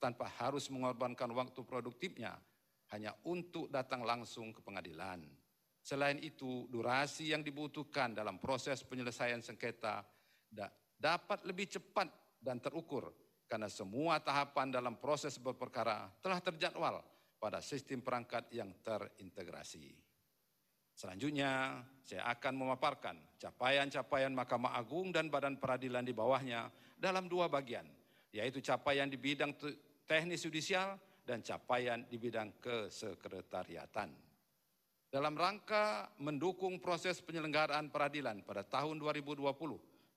tanpa 0.02 0.26
harus 0.42 0.66
mengorbankan 0.74 1.30
waktu 1.38 1.62
produktifnya 1.62 2.34
hanya 2.90 3.14
untuk 3.30 3.70
datang 3.70 4.02
langsung 4.02 4.50
ke 4.50 4.66
pengadilan. 4.66 5.22
Selain 5.82 6.18
itu, 6.22 6.66
durasi 6.70 7.34
yang 7.34 7.46
dibutuhkan 7.46 8.14
dalam 8.18 8.42
proses 8.42 8.82
penyelesaian 8.82 9.42
sengketa 9.42 10.02
dapat 10.98 11.42
lebih 11.46 11.70
cepat 11.70 12.10
dan 12.38 12.62
terukur 12.62 13.10
karena 13.50 13.70
semua 13.70 14.22
tahapan 14.22 14.70
dalam 14.70 14.98
proses 14.98 15.42
berperkara 15.42 16.10
telah 16.22 16.38
terjadwal 16.42 17.02
pada 17.42 17.58
sistem 17.60 18.06
perangkat 18.06 18.46
yang 18.54 18.70
terintegrasi. 18.86 19.98
Selanjutnya, 20.94 21.82
saya 22.06 22.30
akan 22.30 22.54
memaparkan 22.62 23.18
capaian-capaian 23.42 24.30
Mahkamah 24.30 24.78
Agung 24.78 25.10
dan 25.10 25.34
Badan 25.34 25.58
Peradilan 25.58 26.06
di 26.06 26.14
bawahnya 26.14 26.70
dalam 26.94 27.26
dua 27.26 27.50
bagian, 27.50 27.90
yaitu 28.30 28.62
capaian 28.62 29.10
di 29.10 29.18
bidang 29.18 29.58
teknis 30.12 30.43
yudisial, 30.43 31.00
dan 31.24 31.39
capaian 31.39 32.04
di 32.04 32.19
bidang 32.19 32.60
kesekretariatan. 32.60 34.12
Dalam 35.08 35.32
rangka 35.32 36.12
mendukung 36.19 36.84
proses 36.84 37.24
penyelenggaraan 37.24 37.88
peradilan 37.88 38.43
pada 38.43 38.67
tahun 38.67 39.00
2020, 39.00 39.47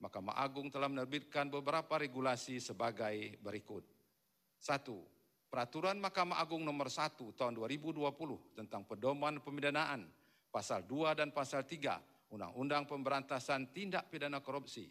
Mahkamah 0.03 0.35
Agung 0.43 0.67
telah 0.75 0.91
menerbitkan 0.91 1.47
beberapa 1.47 1.95
regulasi 1.95 2.59
sebagai 2.59 3.39
berikut. 3.39 3.87
Satu, 4.59 4.99
Peraturan 5.55 6.03
Mahkamah 6.03 6.43
Agung 6.43 6.67
nomor 6.67 6.91
1 6.91 7.15
tahun 7.39 7.55
2020 7.55 8.03
tentang 8.59 8.83
pedoman 8.91 9.39
pemidanaan 9.39 10.03
pasal 10.51 10.83
2 10.83 11.15
dan 11.15 11.31
pasal 11.31 11.63
3 11.63 12.35
Undang-Undang 12.35 12.91
Pemberantasan 12.91 13.71
Tindak 13.71 14.11
Pidana 14.11 14.43
Korupsi 14.43 14.91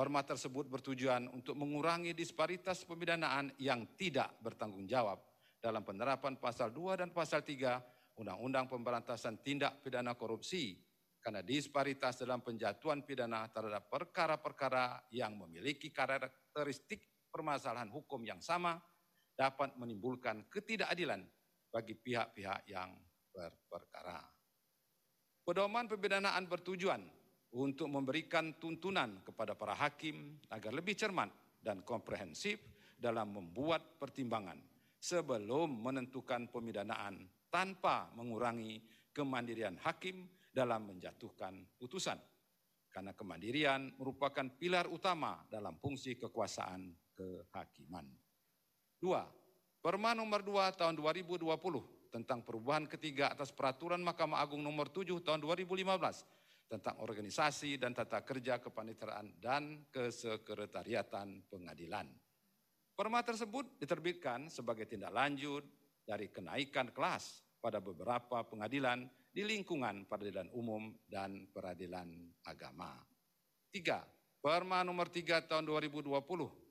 Perma 0.00 0.24
tersebut 0.24 0.64
bertujuan 0.64 1.28
untuk 1.28 1.60
mengurangi 1.60 2.16
disparitas 2.16 2.88
pemidanaan 2.88 3.52
yang 3.60 3.84
tidak 4.00 4.32
bertanggung 4.40 4.88
jawab 4.88 5.20
dalam 5.60 5.84
penerapan 5.84 6.40
pasal 6.40 6.72
2 6.72 7.04
dan 7.04 7.12
pasal 7.12 7.44
3 7.44 8.16
Undang-Undang 8.16 8.64
Pemberantasan 8.72 9.44
Tindak 9.44 9.84
Pidana 9.84 10.16
Korupsi 10.16 10.72
karena 11.20 11.44
disparitas 11.44 12.16
dalam 12.16 12.40
penjatuhan 12.40 13.04
pidana 13.04 13.44
terhadap 13.52 13.92
perkara-perkara 13.92 15.04
yang 15.12 15.36
memiliki 15.36 15.92
karakteristik 15.92 17.28
permasalahan 17.28 17.92
hukum 17.92 18.24
yang 18.24 18.40
sama 18.40 18.80
dapat 19.36 19.76
menimbulkan 19.76 20.48
ketidakadilan 20.48 21.28
bagi 21.68 21.92
pihak-pihak 21.92 22.64
yang 22.72 22.96
berperkara. 23.36 24.24
Pedoman 25.44 25.84
pemidanaan 25.92 26.48
bertujuan 26.48 27.19
untuk 27.50 27.90
memberikan 27.90 28.54
tuntunan 28.58 29.22
kepada 29.26 29.58
para 29.58 29.74
hakim 29.74 30.38
agar 30.50 30.70
lebih 30.70 30.94
cermat 30.94 31.30
dan 31.58 31.82
komprehensif 31.82 32.62
dalam 32.94 33.34
membuat 33.34 33.98
pertimbangan 33.98 34.60
sebelum 35.00 35.82
menentukan 35.82 36.46
pemidanaan 36.52 37.26
tanpa 37.50 38.12
mengurangi 38.14 38.78
kemandirian 39.10 39.80
hakim 39.82 40.28
dalam 40.52 40.86
menjatuhkan 40.94 41.66
putusan. 41.80 42.20
Karena 42.90 43.14
kemandirian 43.14 43.94
merupakan 43.98 44.46
pilar 44.58 44.90
utama 44.90 45.42
dalam 45.46 45.78
fungsi 45.78 46.18
kekuasaan 46.18 46.90
kehakiman. 47.14 48.06
Dua, 48.98 49.22
Perma 49.80 50.12
nomor 50.12 50.44
2 50.44 50.76
tahun 50.76 50.92
2020 50.92 51.48
tentang 52.12 52.44
perubahan 52.44 52.84
ketiga 52.84 53.32
atas 53.32 53.48
peraturan 53.48 54.04
Mahkamah 54.04 54.44
Agung 54.44 54.60
nomor 54.60 54.92
7 54.92 55.08
tahun 55.24 55.40
2015 55.40 55.88
tentang 56.70 57.02
organisasi 57.02 57.82
dan 57.82 57.90
tata 57.90 58.22
kerja 58.22 58.62
kepaniteraan 58.62 59.42
dan 59.42 59.90
kesekretariatan 59.90 61.50
pengadilan. 61.50 62.06
Perma 62.94 63.26
tersebut 63.26 63.82
diterbitkan 63.82 64.46
sebagai 64.46 64.86
tindak 64.86 65.10
lanjut 65.10 65.66
dari 66.06 66.30
kenaikan 66.30 66.94
kelas 66.94 67.42
pada 67.58 67.82
beberapa 67.82 68.46
pengadilan 68.46 69.10
di 69.34 69.42
lingkungan 69.42 70.06
peradilan 70.06 70.46
umum 70.54 70.94
dan 71.10 71.50
peradilan 71.50 72.06
agama. 72.46 72.94
Tiga, 73.74 74.06
Perma 74.40 74.80
nomor 74.80 75.12
3 75.12 75.44
tahun 75.44 75.68
2020 75.68 76.08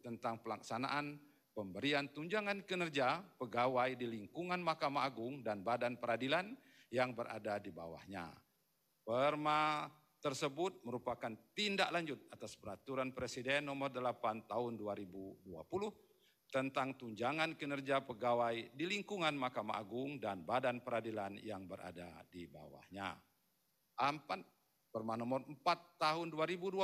tentang 0.01 0.41
pelaksanaan 0.41 1.21
pemberian 1.53 2.09
tunjangan 2.09 2.65
kinerja 2.65 3.21
pegawai 3.37 3.93
di 3.93 4.09
lingkungan 4.09 4.57
Mahkamah 4.57 5.05
Agung 5.05 5.45
dan 5.45 5.61
Badan 5.61 6.01
Peradilan 6.01 6.57
yang 6.89 7.13
berada 7.13 7.61
di 7.61 7.69
bawahnya. 7.69 8.48
Perma 9.09 9.89
tersebut 10.21 10.85
merupakan 10.85 11.33
tindak 11.57 11.89
lanjut 11.89 12.29
atas 12.29 12.53
peraturan 12.53 13.09
Presiden 13.09 13.65
nomor 13.65 13.89
8 13.89 14.45
tahun 14.45 14.77
2020 14.77 15.49
tentang 16.53 16.93
tunjangan 16.93 17.57
kinerja 17.57 18.05
pegawai 18.05 18.69
di 18.69 18.85
lingkungan 18.85 19.33
Mahkamah 19.33 19.81
Agung 19.81 20.21
dan 20.21 20.45
Badan 20.45 20.85
Peradilan 20.85 21.41
yang 21.41 21.65
berada 21.65 22.21
di 22.29 22.45
bawahnya. 22.45 23.17
Empat, 23.97 24.45
Perma 24.93 25.17
nomor 25.17 25.41
4 25.41 25.57
tahun 25.97 26.29
2020 26.29 26.77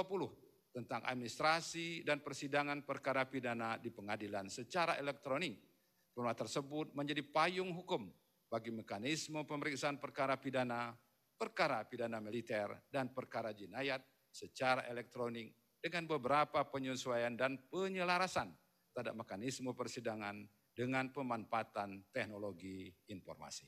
tentang 0.73 1.05
administrasi 1.05 2.01
dan 2.09 2.25
persidangan 2.25 2.81
perkara 2.81 3.29
pidana 3.29 3.77
di 3.77 3.93
pengadilan 3.93 4.49
secara 4.49 4.97
elektronik. 4.97 5.61
Perma 6.09 6.33
tersebut 6.33 6.89
menjadi 6.97 7.21
payung 7.21 7.69
hukum 7.69 8.09
bagi 8.49 8.73
mekanisme 8.73 9.45
pemeriksaan 9.45 10.01
perkara 10.01 10.33
pidana, 10.41 10.97
perkara 11.35 11.83
pidana 11.83 12.23
militer, 12.23 12.87
dan 12.89 13.11
perkara 13.11 13.51
jinayat 13.51 14.01
secara 14.31 14.87
elektronik 14.87 15.51
dengan 15.79 16.09
beberapa 16.09 16.65
penyesuaian 16.65 17.37
dan 17.37 17.61
penyelarasan 17.69 18.49
terhadap 18.91 19.15
mekanisme 19.15 19.75
persidangan 19.75 20.47
dengan 20.75 21.11
pemanfaatan 21.11 22.09
teknologi 22.11 22.91
informasi. 23.11 23.67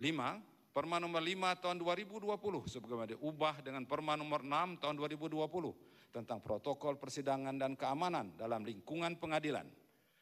Lima, 0.00 0.40
Perma 0.70 1.02
nomor 1.02 1.18
5 1.18 1.66
tahun 1.66 1.82
2020 1.82 2.30
sebagaimana 2.70 3.10
diubah 3.10 3.58
dengan 3.58 3.82
Perma 3.90 4.14
nomor 4.14 4.46
6 4.46 4.78
tahun 4.78 4.94
2020 5.02 6.14
tentang 6.14 6.38
protokol 6.38 6.94
persidangan 6.94 7.58
dan 7.58 7.74
keamanan 7.74 8.38
dalam 8.38 8.62
lingkungan 8.62 9.18
pengadilan. 9.18 9.66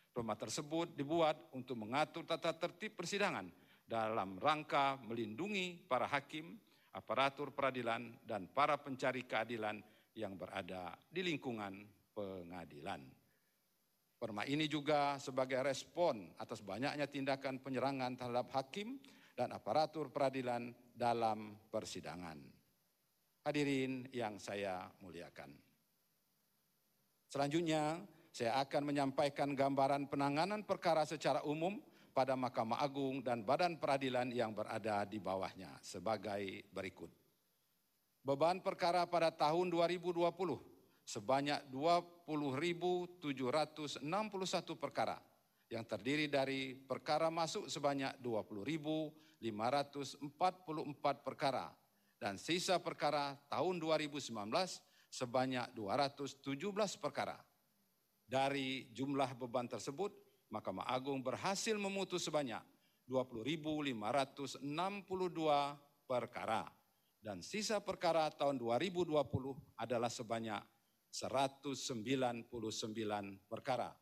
Perma 0.08 0.40
tersebut 0.40 0.96
dibuat 0.96 1.52
untuk 1.52 1.76
mengatur 1.76 2.24
tata 2.24 2.56
tertib 2.56 2.96
persidangan 2.96 3.44
dalam 3.88 4.36
rangka 4.36 5.00
melindungi 5.00 5.80
para 5.88 6.04
hakim, 6.04 6.60
aparatur 6.92 7.56
peradilan, 7.56 8.12
dan 8.20 8.52
para 8.52 8.76
pencari 8.76 9.24
keadilan 9.24 9.80
yang 10.12 10.36
berada 10.36 10.92
di 11.08 11.24
lingkungan 11.24 11.88
pengadilan. 12.12 13.00
Perma 14.18 14.44
ini 14.44 14.68
juga 14.68 15.16
sebagai 15.16 15.62
respon 15.64 16.28
atas 16.36 16.60
banyaknya 16.60 17.08
tindakan 17.08 17.62
penyerangan 17.64 18.18
terhadap 18.18 18.50
hakim 18.52 19.00
dan 19.32 19.54
aparatur 19.54 20.10
peradilan 20.10 20.74
dalam 20.90 21.54
persidangan. 21.70 22.36
Hadirin 23.46 24.10
yang 24.10 24.36
saya 24.42 24.90
muliakan. 25.00 25.54
Selanjutnya, 27.30 28.02
saya 28.34 28.58
akan 28.58 28.82
menyampaikan 28.90 29.54
gambaran 29.54 30.10
penanganan 30.10 30.66
perkara 30.66 31.06
secara 31.06 31.46
umum 31.46 31.78
pada 32.18 32.34
Mahkamah 32.34 32.82
Agung 32.82 33.22
dan 33.22 33.46
Badan 33.46 33.78
Peradilan 33.78 34.34
yang 34.34 34.50
berada 34.50 35.06
di 35.06 35.22
bawahnya 35.22 35.70
sebagai 35.78 36.66
berikut. 36.74 37.14
Beban 38.26 38.58
perkara 38.58 39.06
pada 39.06 39.30
tahun 39.30 39.70
2020 39.70 40.26
sebanyak 41.06 41.70
20.761 41.70 44.02
perkara 44.74 45.22
yang 45.70 45.86
terdiri 45.86 46.26
dari 46.26 46.74
perkara 46.74 47.30
masuk 47.30 47.70
sebanyak 47.70 48.10
20.544 48.18 50.18
perkara 51.22 51.70
dan 52.18 52.34
sisa 52.34 52.82
perkara 52.82 53.38
tahun 53.46 53.78
2019 53.78 54.34
sebanyak 55.06 55.70
217 55.70 56.42
perkara. 56.98 57.38
Dari 58.28 58.92
jumlah 58.92 59.38
beban 59.38 59.70
tersebut, 59.70 60.27
Mahkamah 60.48 60.88
Agung 60.88 61.20
berhasil 61.20 61.76
memutus 61.76 62.24
sebanyak 62.24 62.60
20.562 63.04 64.64
perkara 66.08 66.64
dan 67.20 67.44
sisa 67.44 67.82
perkara 67.84 68.32
tahun 68.32 68.56
2020 68.56 69.12
adalah 69.76 70.08
sebanyak 70.08 70.62
199 71.12 72.48
perkara. 73.48 73.92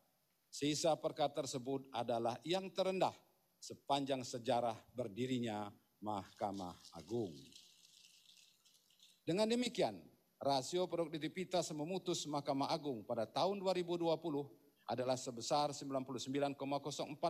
Sisa 0.47 0.95
perkara 0.95 1.35
tersebut 1.35 1.91
adalah 1.91 2.39
yang 2.47 2.71
terendah 2.71 3.15
sepanjang 3.59 4.23
sejarah 4.23 4.79
berdirinya 4.95 5.67
Mahkamah 5.99 6.77
Agung. 6.95 7.35
Dengan 9.27 9.51
demikian, 9.51 9.99
rasio 10.39 10.87
produktivitas 10.87 11.75
memutus 11.75 12.23
Mahkamah 12.31 12.71
Agung 12.71 13.03
pada 13.03 13.27
tahun 13.27 13.59
2020 13.59 14.07
adalah 14.87 15.19
sebesar 15.19 15.75
99,04 15.75 16.59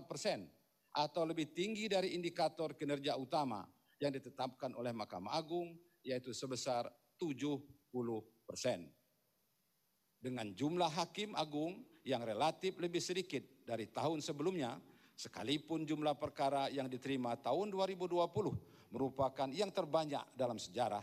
persen 0.05 0.45
atau 0.93 1.25
lebih 1.29 1.53
tinggi 1.53 1.89
dari 1.89 2.17
indikator 2.17 2.77
kinerja 2.77 3.17
utama 3.17 3.65
yang 4.01 4.13
ditetapkan 4.13 4.77
oleh 4.77 4.93
Mahkamah 4.93 5.33
Agung 5.33 5.77
yaitu 6.05 6.37
sebesar 6.37 6.89
70 7.17 7.65
persen. 8.45 8.89
Dengan 10.17 10.53
jumlah 10.53 10.91
hakim 10.93 11.37
agung 11.37 11.85
yang 12.07 12.25
relatif 12.25 12.77
lebih 12.81 13.01
sedikit 13.01 13.43
dari 13.67 13.89
tahun 13.91 14.23
sebelumnya, 14.25 14.79
sekalipun 15.17 15.85
jumlah 15.89 16.17
perkara 16.17 16.69
yang 16.69 16.87
diterima 16.87 17.37
tahun 17.41 17.73
2020 17.73 18.93
merupakan 18.95 19.49
yang 19.51 19.73
terbanyak 19.75 20.23
dalam 20.39 20.57
sejarah, 20.57 21.03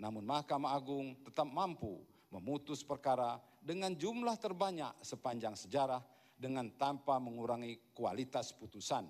namun 0.00 0.26
Mahkamah 0.26 0.74
Agung 0.74 1.14
tetap 1.22 1.46
mampu 1.46 2.02
memutus 2.30 2.86
perkara 2.86 3.38
dengan 3.58 3.92
jumlah 3.92 4.38
terbanyak 4.38 5.02
sepanjang 5.02 5.58
sejarah 5.58 6.00
dengan 6.38 6.72
tanpa 6.78 7.20
mengurangi 7.20 7.92
kualitas 7.92 8.54
putusan. 8.56 9.04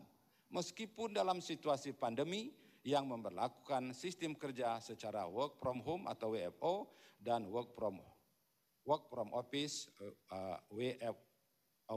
Meskipun 0.51 1.15
dalam 1.15 1.39
situasi 1.39 1.95
pandemi 1.95 2.51
yang 2.83 3.07
memperlakukan 3.07 3.95
sistem 3.95 4.35
kerja 4.35 4.83
secara 4.83 5.29
work 5.29 5.61
from 5.63 5.79
home 5.85 6.11
atau 6.11 6.35
WFO 6.35 6.91
dan 7.23 7.47
work 7.47 7.77
from 7.77 8.03
work 8.89 9.07
from 9.07 9.31
office, 9.37 9.93
uh, 10.33 10.59
uh, 10.67 11.95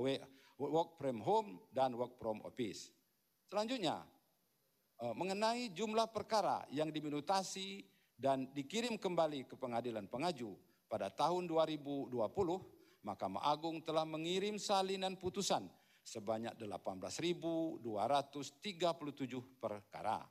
work 0.60 1.00
from 1.00 1.18
home 1.24 1.64
dan 1.74 1.96
work 1.98 2.20
from 2.20 2.44
office. 2.46 2.94
Selanjutnya, 3.50 4.04
uh, 5.02 5.16
mengenai 5.16 5.74
jumlah 5.74 6.12
perkara 6.14 6.68
yang 6.70 6.94
diminutasi 6.94 7.82
dan 8.20 8.52
dikirim 8.54 9.00
kembali 9.00 9.50
ke 9.50 9.56
pengadilan 9.58 10.06
pengaju 10.06 10.54
pada 10.94 11.10
tahun 11.10 11.50
2020, 11.50 12.14
Mahkamah 13.02 13.50
Agung 13.50 13.82
telah 13.82 14.06
mengirim 14.06 14.62
salinan 14.62 15.18
putusan 15.18 15.66
sebanyak 16.06 16.54
18.237 16.62 17.82
perkara. 19.58 20.22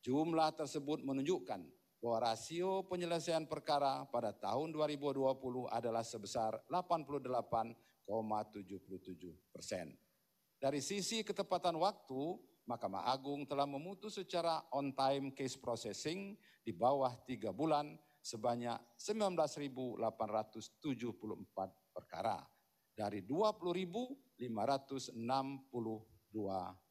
Jumlah 0.00 0.56
tersebut 0.56 1.04
menunjukkan 1.04 1.60
bahwa 2.00 2.32
rasio 2.32 2.88
penyelesaian 2.88 3.44
perkara 3.44 4.08
pada 4.08 4.32
tahun 4.32 4.72
2020 4.72 5.68
adalah 5.68 6.00
sebesar 6.00 6.56
88,77 6.72 8.08
persen. 9.52 9.92
Dari 10.56 10.80
sisi 10.80 11.20
ketepatan 11.20 11.76
waktu, 11.76 12.40
Mahkamah 12.64 13.04
Agung 13.12 13.44
telah 13.44 13.68
memutus 13.68 14.16
secara 14.16 14.64
on 14.72 14.96
time 14.96 15.36
case 15.36 15.60
processing 15.60 16.40
di 16.64 16.72
bawah 16.72 17.12
tiga 17.28 17.52
bulan 17.52 18.00
sebanyak 18.20 18.76
19.874 19.00 21.96
perkara 21.96 22.36
dari 22.92 23.24
20.562 23.24 25.16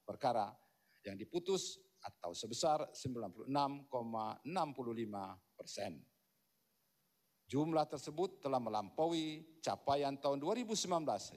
perkara 0.05 0.49
yang 1.05 1.15
diputus 1.15 1.79
atau 2.01 2.33
sebesar 2.33 2.89
96,65 2.91 3.85
persen. 5.53 6.01
Jumlah 7.49 7.89
tersebut 7.89 8.45
telah 8.45 8.61
melampaui 8.61 9.41
capaian 9.57 10.13
tahun 10.21 10.37
2019 10.37 10.85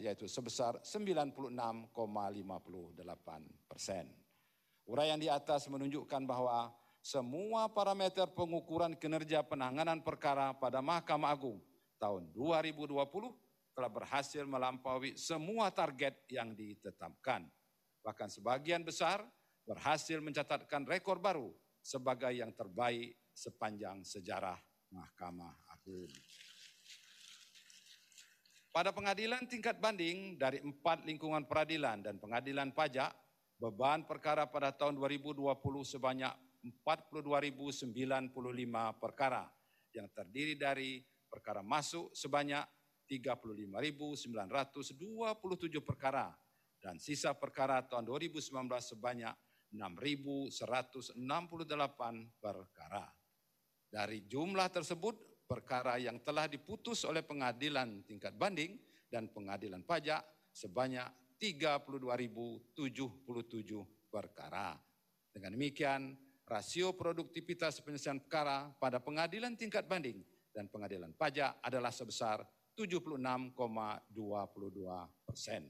yaitu 0.05 0.29
sebesar 0.29 0.77
96,58 0.85 1.89
persen. 3.65 4.13
Uraian 4.93 5.17
di 5.17 5.33
atas 5.33 5.73
menunjukkan 5.73 6.29
bahwa 6.29 6.69
semua 7.03 7.67
parameter 7.67 8.31
pengukuran 8.31 8.95
kinerja 8.95 9.43
penanganan 9.43 9.99
perkara 10.07 10.55
pada 10.55 10.79
Mahkamah 10.79 11.35
Agung 11.35 11.59
tahun 11.99 12.31
2020 12.31 12.95
telah 13.75 13.91
berhasil 13.91 14.47
melampaui 14.47 15.19
semua 15.19 15.75
target 15.75 16.15
yang 16.31 16.55
ditetapkan. 16.55 17.43
Bahkan 18.07 18.29
sebagian 18.31 18.87
besar 18.87 19.27
berhasil 19.67 20.23
mencatatkan 20.23 20.87
rekor 20.87 21.19
baru 21.19 21.51
sebagai 21.83 22.31
yang 22.31 22.55
terbaik 22.55 23.19
sepanjang 23.35 24.07
sejarah 24.07 24.59
Mahkamah 24.95 25.59
Agung. 25.75 26.11
Pada 28.71 28.95
pengadilan 28.95 29.45
tingkat 29.51 29.77
banding 29.83 30.39
dari 30.39 30.63
empat 30.63 31.03
lingkungan 31.05 31.45
peradilan 31.51 32.01
dan 32.01 32.17
pengadilan 32.17 32.71
pajak, 32.73 33.11
beban 33.59 34.07
perkara 34.07 34.47
pada 34.49 34.73
tahun 34.73 34.97
2020 34.97 35.45
sebanyak 35.85 36.33
42.095 36.63 37.91
perkara 39.03 39.45
yang 39.93 40.09
terdiri 40.15 40.55
dari 40.55 41.03
perkara 41.27 41.61
masuk 41.61 42.15
sebanyak 42.15 42.63
35.927 43.11 44.31
perkara 45.83 46.31
dan 46.83 46.99
sisa 46.99 47.35
perkara 47.35 47.83
tahun 47.85 48.07
2019 48.07 48.51
sebanyak 48.81 49.35
6.168 49.73 51.17
perkara. 52.41 53.05
Dari 53.93 54.25
jumlah 54.25 54.69
tersebut, 54.73 55.45
perkara 55.49 56.01
yang 56.01 56.21
telah 56.25 56.49
diputus 56.49 57.05
oleh 57.05 57.21
pengadilan 57.21 58.05
tingkat 58.09 58.33
banding 58.37 58.81
dan 59.13 59.29
pengadilan 59.29 59.85
pajak 59.85 60.25
sebanyak 60.49 61.05
32.077 61.37 62.73
perkara. 64.09 64.73
Dengan 65.33 65.53
demikian, 65.57 66.17
rasio 66.53 66.93
produktivitas 66.93 67.81
penyelesaian 67.81 68.21
perkara 68.21 68.69
pada 68.77 69.01
pengadilan 69.01 69.57
tingkat 69.57 69.89
banding 69.89 70.21
dan 70.53 70.69
pengadilan 70.69 71.17
pajak 71.17 71.57
adalah 71.65 71.89
sebesar 71.89 72.45
76,22 72.77 73.57
persen. 75.25 75.65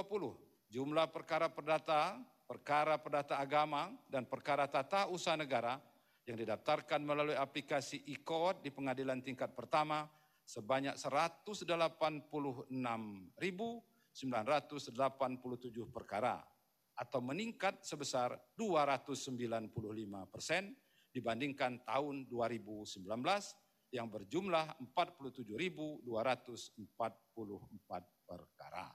jumlah 0.71 1.11
perkara 1.11 1.51
perdata 1.51 2.23
perkara 2.45 3.01
perdata 3.01 3.41
agama, 3.41 3.93
dan 4.09 4.29
perkara 4.29 4.69
tata 4.69 5.09
usaha 5.09 5.37
negara 5.37 5.81
yang 6.25 6.37
didaftarkan 6.41 7.05
melalui 7.05 7.37
aplikasi 7.37 8.05
e-court 8.09 8.65
di 8.65 8.73
pengadilan 8.73 9.21
tingkat 9.21 9.53
pertama 9.53 10.09
sebanyak 10.45 10.97
186.987 10.97 12.33
perkara 15.93 16.41
atau 16.95 17.19
meningkat 17.19 17.83
sebesar 17.83 18.39
295 18.55 19.75
persen 20.31 20.75
dibandingkan 21.11 21.83
tahun 21.87 22.27
2019 22.27 23.07
yang 23.95 24.11
berjumlah 24.11 24.83
47.244 24.91 26.03
perkara. 28.27 28.87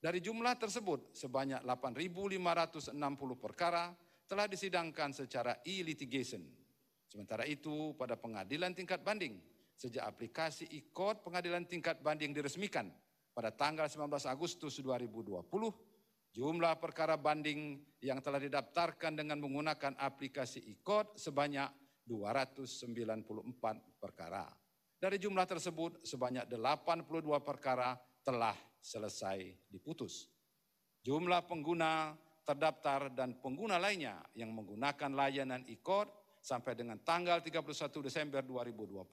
Dari 0.00 0.16
jumlah 0.24 0.56
tersebut, 0.56 1.12
sebanyak 1.12 1.60
8.560 1.60 2.96
perkara 3.36 3.92
telah 4.24 4.48
disidangkan 4.48 5.12
secara 5.12 5.60
e-litigation. 5.68 6.40
Sementara 7.04 7.44
itu, 7.44 7.92
pada 8.00 8.16
pengadilan 8.16 8.72
tingkat 8.72 9.04
banding, 9.04 9.36
sejak 9.76 10.08
aplikasi 10.08 10.64
e-court 10.72 11.20
pengadilan 11.20 11.68
tingkat 11.68 12.00
banding 12.00 12.32
diresmikan 12.32 12.88
pada 13.36 13.52
tanggal 13.52 13.84
19 13.92 14.08
Agustus 14.24 14.80
2020, 14.80 15.44
jumlah 16.30 16.78
perkara 16.78 17.18
banding 17.18 17.82
yang 18.00 18.22
telah 18.22 18.38
didaftarkan 18.40 19.18
dengan 19.18 19.42
menggunakan 19.42 19.98
aplikasi 19.98 20.62
e-court 20.70 21.18
sebanyak 21.18 21.68
294 22.06 24.00
perkara. 24.02 24.46
Dari 25.00 25.16
jumlah 25.16 25.46
tersebut, 25.48 26.04
sebanyak 26.04 26.44
82 26.50 27.40
perkara 27.40 27.96
telah 28.20 28.56
selesai 28.80 29.68
diputus. 29.70 30.28
Jumlah 31.00 31.48
pengguna 31.48 32.12
terdaftar 32.44 33.08
dan 33.14 33.38
pengguna 33.40 33.80
lainnya 33.80 34.20
yang 34.36 34.52
menggunakan 34.52 35.14
layanan 35.14 35.64
e-court 35.70 36.10
sampai 36.40 36.76
dengan 36.76 37.00
tanggal 37.00 37.40
31 37.40 37.64
Desember 38.04 38.42
2020 38.44 39.06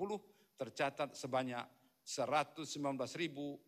tercatat 0.58 1.14
sebanyak 1.14 1.64
119.409 2.02 3.68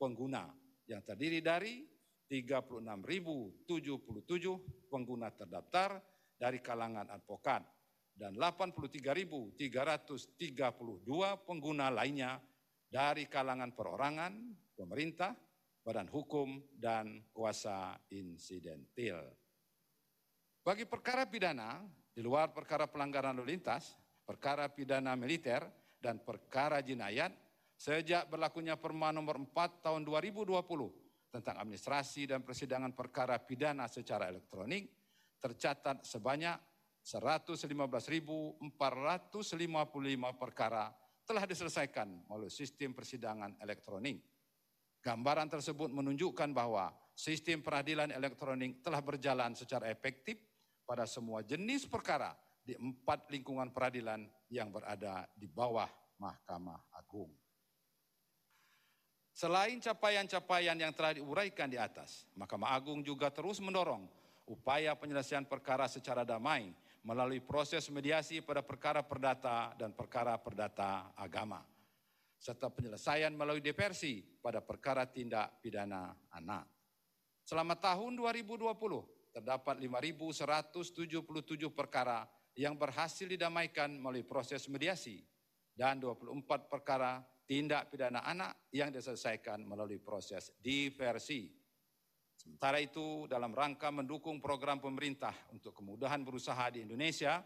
pengguna 0.00 0.63
yang 0.88 1.02
terdiri 1.04 1.40
dari 1.40 1.84
36.077 2.28 4.88
pengguna 4.88 5.30
terdaftar 5.32 6.00
dari 6.34 6.58
kalangan 6.60 7.08
advokat 7.12 7.62
dan 8.14 8.38
83.332 8.38 9.58
pengguna 11.42 11.90
lainnya 11.90 12.38
dari 12.86 13.26
kalangan 13.26 13.74
perorangan, 13.74 14.38
pemerintah, 14.78 15.34
badan 15.82 16.06
hukum, 16.06 16.62
dan 16.78 17.26
kuasa 17.34 17.98
insidentil. 18.14 19.18
Bagi 20.62 20.86
perkara 20.86 21.26
pidana, 21.26 21.82
di 22.14 22.22
luar 22.22 22.54
perkara 22.54 22.86
pelanggaran 22.86 23.34
lalu 23.36 23.58
lintas, 23.58 23.98
perkara 24.22 24.70
pidana 24.70 25.18
militer, 25.18 25.66
dan 25.98 26.22
perkara 26.22 26.78
jinayat, 26.80 27.34
sejak 27.76 28.30
berlakunya 28.30 28.78
Perma 28.78 29.10
nomor 29.10 29.38
4 29.38 29.84
tahun 29.84 30.02
2020 30.06 30.54
tentang 31.34 31.56
administrasi 31.58 32.30
dan 32.30 32.46
persidangan 32.46 32.94
perkara 32.94 33.42
pidana 33.42 33.90
secara 33.90 34.30
elektronik, 34.30 34.86
tercatat 35.42 36.06
sebanyak 36.06 36.54
115.455 37.04 38.64
perkara 40.40 40.94
telah 41.26 41.44
diselesaikan 41.44 42.30
melalui 42.30 42.48
sistem 42.48 42.94
persidangan 42.96 43.58
elektronik. 43.60 44.22
Gambaran 45.04 45.52
tersebut 45.52 45.92
menunjukkan 45.92 46.56
bahwa 46.56 46.88
sistem 47.12 47.60
peradilan 47.60 48.08
elektronik 48.08 48.80
telah 48.80 49.04
berjalan 49.04 49.52
secara 49.52 49.92
efektif 49.92 50.40
pada 50.88 51.04
semua 51.04 51.44
jenis 51.44 51.84
perkara 51.84 52.32
di 52.64 52.72
empat 52.72 53.28
lingkungan 53.28 53.68
peradilan 53.68 54.24
yang 54.48 54.72
berada 54.72 55.28
di 55.36 55.44
bawah 55.44 55.88
Mahkamah 56.16 56.88
Agung. 56.96 57.43
Selain 59.34 59.74
capaian-capaian 59.82 60.78
yang 60.78 60.94
telah 60.94 61.18
diuraikan 61.18 61.66
di 61.66 61.74
atas, 61.74 62.22
Mahkamah 62.38 62.70
Agung 62.70 63.02
juga 63.02 63.34
terus 63.34 63.58
mendorong 63.58 64.06
upaya 64.46 64.94
penyelesaian 64.94 65.42
perkara 65.42 65.90
secara 65.90 66.22
damai 66.22 66.70
melalui 67.02 67.42
proses 67.42 67.90
mediasi 67.90 68.38
pada 68.46 68.62
perkara 68.62 69.02
perdata 69.02 69.74
dan 69.74 69.90
perkara 69.90 70.38
perdata 70.38 71.10
agama 71.18 71.66
serta 72.44 72.68
penyelesaian 72.68 73.32
melalui 73.32 73.64
diversi 73.64 74.20
pada 74.20 74.60
perkara 74.60 75.08
tindak 75.08 75.64
pidana 75.64 76.12
anak. 76.36 76.68
Selama 77.40 77.72
tahun 77.72 78.20
2020, 78.20 78.68
terdapat 79.32 79.80
5.177 79.80 81.24
perkara 81.72 82.28
yang 82.52 82.76
berhasil 82.76 83.24
didamaikan 83.24 83.96
melalui 83.96 84.28
proses 84.28 84.68
mediasi 84.68 85.24
dan 85.72 85.96
24 85.98 86.68
perkara 86.68 87.24
tindak 87.44 87.92
pidana 87.92 88.24
anak 88.24 88.68
yang 88.72 88.88
diselesaikan 88.88 89.64
melalui 89.64 90.00
proses 90.00 90.52
diversi. 90.60 91.52
Sementara 92.34 92.82
itu, 92.82 93.30
dalam 93.30 93.54
rangka 93.54 93.88
mendukung 93.94 94.42
program 94.42 94.82
pemerintah 94.82 95.32
untuk 95.54 95.72
kemudahan 95.76 96.20
berusaha 96.26 96.72
di 96.74 96.82
Indonesia, 96.82 97.40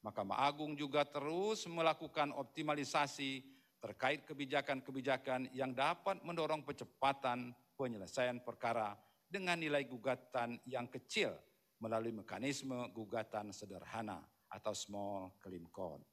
Mahkamah 0.00 0.48
Agung 0.48 0.72
juga 0.74 1.04
terus 1.04 1.68
melakukan 1.68 2.32
optimalisasi 2.32 3.44
terkait 3.80 4.24
kebijakan-kebijakan 4.24 5.52
yang 5.52 5.76
dapat 5.76 6.24
mendorong 6.24 6.64
percepatan 6.64 7.52
penyelesaian 7.76 8.40
perkara 8.40 8.96
dengan 9.28 9.60
nilai 9.60 9.84
gugatan 9.84 10.56
yang 10.68 10.88
kecil 10.88 11.32
melalui 11.80 12.12
mekanisme 12.12 12.92
gugatan 12.92 13.52
sederhana 13.56 14.20
atau 14.52 14.76
small 14.76 15.36
claim 15.40 15.64
court. 15.72 16.04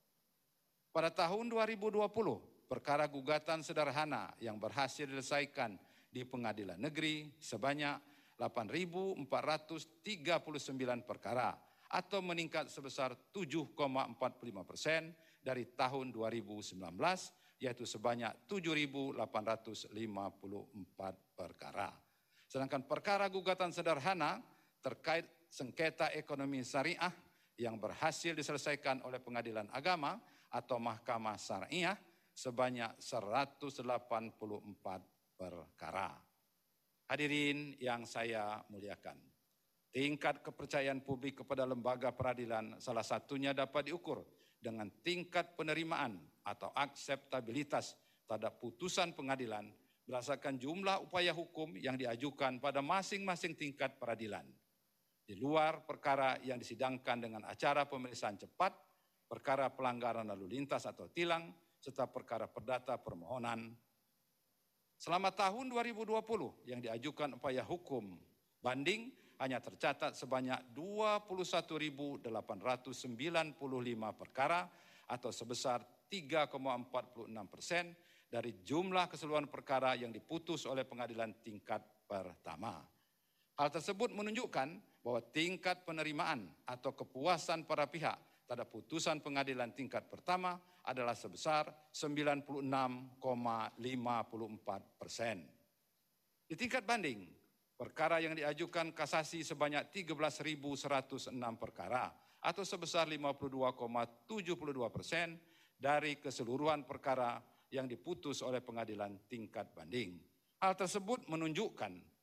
Pada 0.96 1.12
tahun 1.12 1.52
2020, 1.52 2.08
perkara 2.68 3.08
gugatan 3.08 3.64
sederhana 3.64 4.36
yang 4.44 4.60
berhasil 4.60 5.08
diselesaikan 5.08 5.80
di 6.12 6.28
pengadilan 6.28 6.78
negeri 6.78 7.32
sebanyak 7.40 7.96
8.439 8.38 9.26
perkara 11.08 11.56
atau 11.88 12.20
meningkat 12.20 12.68
sebesar 12.68 13.16
7,45 13.34 13.74
persen 14.68 15.16
dari 15.40 15.64
tahun 15.74 16.12
2019 16.12 16.76
yaitu 17.58 17.90
sebanyak 17.90 18.46
7.854 18.46 19.18
perkara. 21.34 21.90
Sedangkan 22.46 22.86
perkara 22.86 23.26
gugatan 23.32 23.74
sederhana 23.74 24.44
terkait 24.84 25.26
sengketa 25.50 26.14
ekonomi 26.14 26.62
syariah 26.62 27.12
yang 27.58 27.82
berhasil 27.82 28.38
diselesaikan 28.38 29.02
oleh 29.02 29.18
pengadilan 29.18 29.66
agama 29.74 30.22
atau 30.54 30.78
mahkamah 30.78 31.36
syariah 31.42 31.98
sebanyak 32.38 33.02
184 33.02 33.82
perkara. 35.34 36.14
Hadirin 37.10 37.74
yang 37.82 38.06
saya 38.06 38.62
muliakan, 38.70 39.18
tingkat 39.90 40.46
kepercayaan 40.46 41.02
publik 41.02 41.42
kepada 41.42 41.66
lembaga 41.66 42.14
peradilan 42.14 42.78
salah 42.78 43.02
satunya 43.02 43.58
dapat 43.58 43.90
diukur 43.90 44.22
dengan 44.62 44.86
tingkat 45.02 45.58
penerimaan 45.58 46.22
atau 46.46 46.70
akseptabilitas 46.78 47.98
terhadap 48.30 48.62
putusan 48.62 49.18
pengadilan 49.18 49.66
berdasarkan 50.06 50.62
jumlah 50.62 51.10
upaya 51.10 51.34
hukum 51.34 51.74
yang 51.76 51.98
diajukan 51.98 52.62
pada 52.62 52.86
masing-masing 52.86 53.58
tingkat 53.58 53.98
peradilan. 53.98 54.46
Di 55.28 55.36
luar 55.36 55.84
perkara 55.84 56.40
yang 56.40 56.56
disidangkan 56.56 57.20
dengan 57.20 57.44
acara 57.44 57.84
pemeriksaan 57.84 58.40
cepat, 58.40 58.72
perkara 59.28 59.68
pelanggaran 59.68 60.24
lalu 60.24 60.56
lintas 60.56 60.88
atau 60.88 61.12
tilang, 61.12 61.52
serta 61.88 62.04
perkara 62.04 62.52
perdata 62.52 63.00
permohonan. 63.00 63.72
Selama 65.00 65.32
tahun 65.32 65.72
2020 65.72 66.68
yang 66.68 66.84
diajukan 66.84 67.40
upaya 67.40 67.64
hukum 67.64 68.20
banding 68.60 69.08
hanya 69.40 69.64
tercatat 69.64 70.12
sebanyak 70.12 70.60
21.895 70.76 72.28
perkara 74.20 74.68
atau 75.08 75.32
sebesar 75.32 75.80
3,46 76.12 77.32
persen 77.48 77.96
dari 78.28 78.60
jumlah 78.68 79.08
keseluruhan 79.08 79.48
perkara 79.48 79.96
yang 79.96 80.12
diputus 80.12 80.68
oleh 80.68 80.84
pengadilan 80.84 81.40
tingkat 81.40 81.80
pertama. 82.04 82.84
Hal 83.56 83.72
tersebut 83.72 84.12
menunjukkan 84.12 85.00
bahwa 85.00 85.24
tingkat 85.32 85.88
penerimaan 85.88 86.52
atau 86.68 86.92
kepuasan 86.92 87.64
para 87.64 87.88
pihak 87.88 88.20
terhadap 88.48 88.72
putusan 88.72 89.20
pengadilan 89.20 89.76
tingkat 89.76 90.08
pertama 90.08 90.56
adalah 90.88 91.14
sebesar 91.14 91.68
96,54 91.92 93.20
persen. 94.96 95.44
Di 96.48 96.56
tingkat 96.56 96.88
banding, 96.88 97.28
Perkara 97.78 98.18
yang 98.18 98.34
diajukan 98.34 98.90
kasasi 98.90 99.46
sebanyak 99.46 99.94
13.106 99.94 101.30
perkara 101.62 102.10
atau 102.42 102.66
sebesar 102.66 103.06
52,72 103.06 104.34
persen 104.90 105.38
dari 105.78 106.18
keseluruhan 106.18 106.90
perkara 106.90 107.38
yang 107.70 107.86
diputus 107.86 108.42
oleh 108.42 108.66
pengadilan 108.66 109.30
tingkat 109.30 109.70
banding. 109.78 110.18
Hal 110.58 110.74
tersebut 110.74 111.30
menunjukkan 111.30 112.17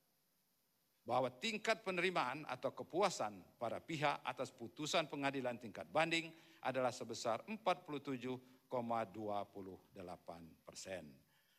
bahwa 1.05 1.29
tingkat 1.29 1.85
penerimaan 1.85 2.41
atau 2.49 2.73
kepuasan 2.73 3.37
para 3.61 3.77
pihak 3.77 4.25
atas 4.25 4.49
putusan 4.49 5.05
pengadilan 5.05 5.61
tingkat 5.61 5.85
banding 5.93 6.33
adalah 6.65 6.89
sebesar 6.89 7.45
47,28 7.45 8.65
persen. 10.65 11.05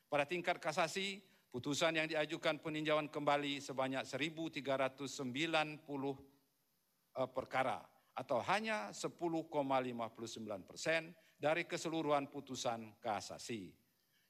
Pada 0.07 0.23
tingkat 0.27 0.59
kasasi, 0.59 1.23
Putusan 1.47 1.95
yang 1.95 2.05
diajukan 2.05 2.59
peninjauan 2.59 3.07
kembali 3.07 3.63
sebanyak 3.63 4.03
1.390 4.03 4.61
eh, 4.61 7.29
perkara 7.31 7.79
atau 8.13 8.43
hanya 8.45 8.91
10,59 8.91 10.69
persen 10.69 11.15
dari 11.33 11.63
keseluruhan 11.63 12.27
putusan 12.27 12.99
kasasi. 13.01 13.73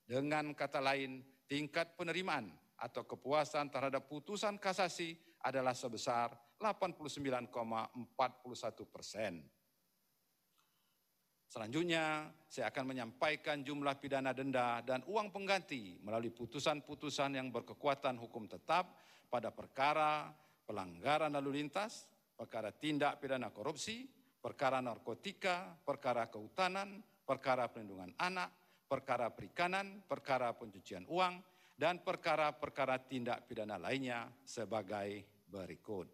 Dengan 0.07 0.55
kata 0.55 0.79
lain, 0.79 1.19
tingkat 1.51 1.99
penerimaan 1.99 2.47
atau 2.77 3.03
kepuasan 3.05 3.73
terhadap 3.73 4.05
putusan 4.05 4.61
kasasi 4.61 5.17
adalah 5.41 5.73
sebesar 5.73 6.33
89,41 6.61 7.53
persen. 8.89 9.41
Selanjutnya, 11.47 12.27
saya 12.51 12.67
akan 12.67 12.91
menyampaikan 12.91 13.63
jumlah 13.63 13.95
pidana 14.03 14.35
denda 14.35 14.83
dan 14.83 14.99
uang 15.07 15.31
pengganti 15.31 15.95
melalui 16.03 16.35
putusan-putusan 16.35 17.39
yang 17.39 17.47
berkekuatan 17.55 18.19
hukum 18.19 18.51
tetap 18.51 18.99
pada 19.31 19.55
perkara 19.55 20.27
pelanggaran 20.67 21.31
lalu 21.31 21.63
lintas, 21.63 22.03
perkara 22.35 22.75
tindak 22.75 23.23
pidana 23.23 23.47
korupsi, 23.55 24.11
perkara 24.43 24.83
narkotika, 24.83 25.71
perkara 25.87 26.27
kehutanan, 26.27 26.99
perkara 27.23 27.71
perlindungan 27.71 28.11
anak, 28.19 28.51
perkara 28.83 29.31
perikanan, 29.31 30.03
perkara 30.03 30.51
pencucian 30.51 31.07
uang, 31.07 31.39
dan 31.77 32.01
perkara-perkara 32.01 32.97
tindak 33.05 33.45
pidana 33.45 33.77
lainnya 33.77 34.25
sebagai 34.41 35.45
berikut. 35.45 36.09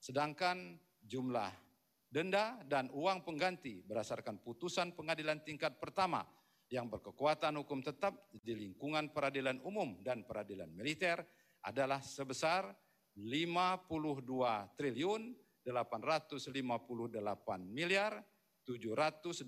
Sedangkan 0.00 0.80
jumlah 1.04 1.67
denda 2.08 2.56
dan 2.64 2.88
uang 2.96 3.20
pengganti 3.22 3.84
berdasarkan 3.84 4.40
putusan 4.40 4.96
pengadilan 4.96 5.44
tingkat 5.44 5.76
pertama 5.76 6.24
yang 6.68 6.88
berkekuatan 6.88 7.56
hukum 7.60 7.84
tetap 7.84 8.32
di 8.32 8.56
lingkungan 8.56 9.12
peradilan 9.12 9.60
umum 9.64 10.00
dan 10.00 10.24
peradilan 10.24 10.72
militer 10.72 11.20
adalah 11.64 12.00
sebesar 12.00 12.72
52 13.16 14.76
triliun 14.76 15.34
858 15.64 16.40
miliar 17.68 18.24
725 18.64 19.44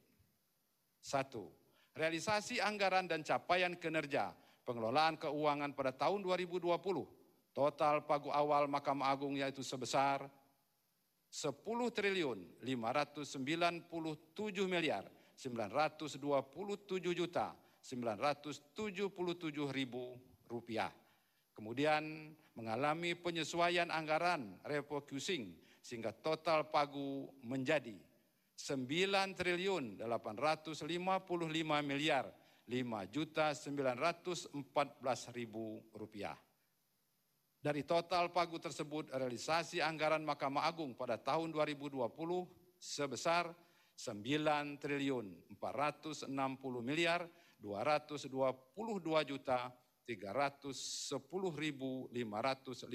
Satu, 1.00 1.48
realisasi 1.96 2.60
anggaran 2.60 3.08
dan 3.08 3.24
capaian 3.24 3.72
kinerja 3.80 4.36
pengelolaan 4.68 5.16
keuangan 5.16 5.72
pada 5.72 5.96
tahun 5.96 6.20
2020. 6.20 6.68
Total 7.50 8.04
pagu 8.04 8.28
awal 8.30 8.68
Mahkamah 8.68 9.08
Agung 9.08 9.34
yaitu 9.34 9.64
sebesar 9.64 10.28
10 11.32 11.64
triliun 11.96 12.38
597 12.60 13.88
miliar 14.68 15.08
927 15.34 17.16
juta 17.16 17.56
977 17.80 19.72
ribu 19.72 20.20
rupiah. 20.44 20.92
Kemudian 21.52 22.34
mengalami 22.56 23.14
penyesuaian 23.18 23.88
anggaran 23.90 24.58
refocusing 24.64 25.54
sehingga 25.80 26.12
total 26.12 26.68
pagu 26.68 27.28
menjadi 27.40 27.96
9 28.60 28.86
triliun 29.38 29.96
855 30.04 30.84
miliar 31.80 32.28
5 32.68 33.14
juta 33.14 33.56
914 33.56 34.52
ribu 35.32 35.80
rupiah. 35.96 36.36
Dari 37.60 37.84
total 37.84 38.32
pagu 38.32 38.56
tersebut 38.56 39.12
realisasi 39.12 39.84
anggaran 39.84 40.24
Mahkamah 40.24 40.64
Agung 40.64 40.96
pada 40.96 41.20
tahun 41.20 41.52
2020 41.52 41.96
sebesar 42.80 43.52
9 44.00 44.80
triliun 44.80 45.26
460 45.60 46.32
miliar 46.80 47.28
222 47.60 48.64
juta 49.28 49.68
310 50.10 50.74
ribu 51.54 52.10
551 52.10 52.90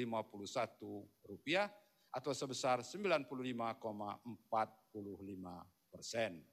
rupiah 1.23 1.71
atau 2.11 2.35
sebesar 2.35 2.83
95,45 2.83 3.31
persen. 5.87 6.43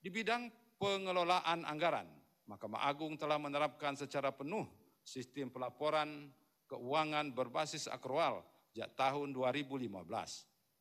Di 0.00 0.08
bidang 0.08 0.48
pengelolaan 0.80 1.68
anggaran, 1.68 2.08
Mahkamah 2.48 2.88
Agung 2.88 3.20
telah 3.20 3.36
menerapkan 3.36 3.92
secara 3.92 4.32
penuh 4.32 4.64
sistem 5.04 5.52
pelaporan 5.52 6.32
keuangan 6.72 7.36
berbasis 7.36 7.84
akrual 7.84 8.40
sejak 8.72 8.96
tahun 8.96 9.36
2015. 9.36 9.92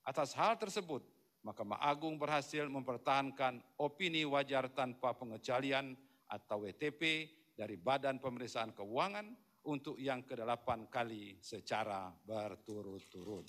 Atas 0.08 0.32
hal 0.40 0.56
tersebut, 0.56 1.04
Mahkamah 1.44 1.84
Agung 1.84 2.16
berhasil 2.16 2.64
mempertahankan 2.72 3.60
opini 3.76 4.24
wajar 4.24 4.72
tanpa 4.72 5.12
pengecualian 5.16 6.00
atau 6.26 6.66
WTP 6.66 7.30
dari 7.56 7.80
Badan 7.80 8.20
Pemeriksaan 8.20 8.76
Keuangan 8.76 9.32
untuk 9.66 9.98
yang 9.98 10.22
ke-8 10.22 10.92
kali 10.92 11.40
secara 11.42 12.12
berturut-turut. 12.12 13.48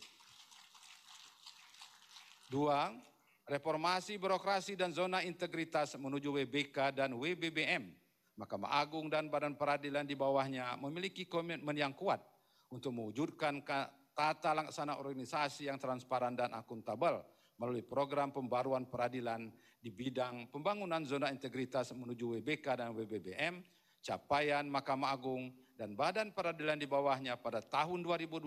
Dua, 2.47 2.95
reformasi 3.45 4.17
birokrasi 4.17 4.79
dan 4.79 4.95
zona 4.95 5.21
integritas 5.27 5.99
menuju 5.99 6.31
WBK 6.31 6.95
dan 6.95 7.19
WBBM. 7.19 7.91
Mahkamah 8.37 8.79
Agung 8.79 9.11
dan 9.11 9.27
Badan 9.27 9.59
Peradilan 9.59 10.07
di 10.07 10.15
bawahnya 10.15 10.77
memiliki 10.79 11.25
komitmen 11.27 11.75
yang 11.75 11.97
kuat 11.97 12.21
untuk 12.71 12.93
mewujudkan 12.93 13.65
tata 14.13 14.51
laksana 14.53 15.01
organisasi 15.01 15.69
yang 15.69 15.81
transparan 15.81 16.37
dan 16.37 16.53
akuntabel 16.53 17.25
melalui 17.57 17.85
program 17.85 18.33
pembaruan 18.33 18.85
peradilan 18.89 19.49
di 19.81 19.89
bidang 19.89 20.53
pembangunan 20.53 21.05
zona 21.09 21.33
integritas 21.33 21.97
menuju 21.97 22.37
WBK 22.37 22.67
dan 22.77 22.93
WBBM, 22.93 23.65
capaian 24.07 24.63
Mahkamah 24.71 25.11
Agung 25.11 25.51
dan 25.75 25.99
Badan 25.99 26.31
Peradilan 26.31 26.79
di 26.79 26.87
bawahnya 26.87 27.35
pada 27.35 27.59
tahun 27.59 28.07
2020 28.07 28.47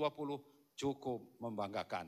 cukup 0.79 1.19
membanggakan. 1.43 2.07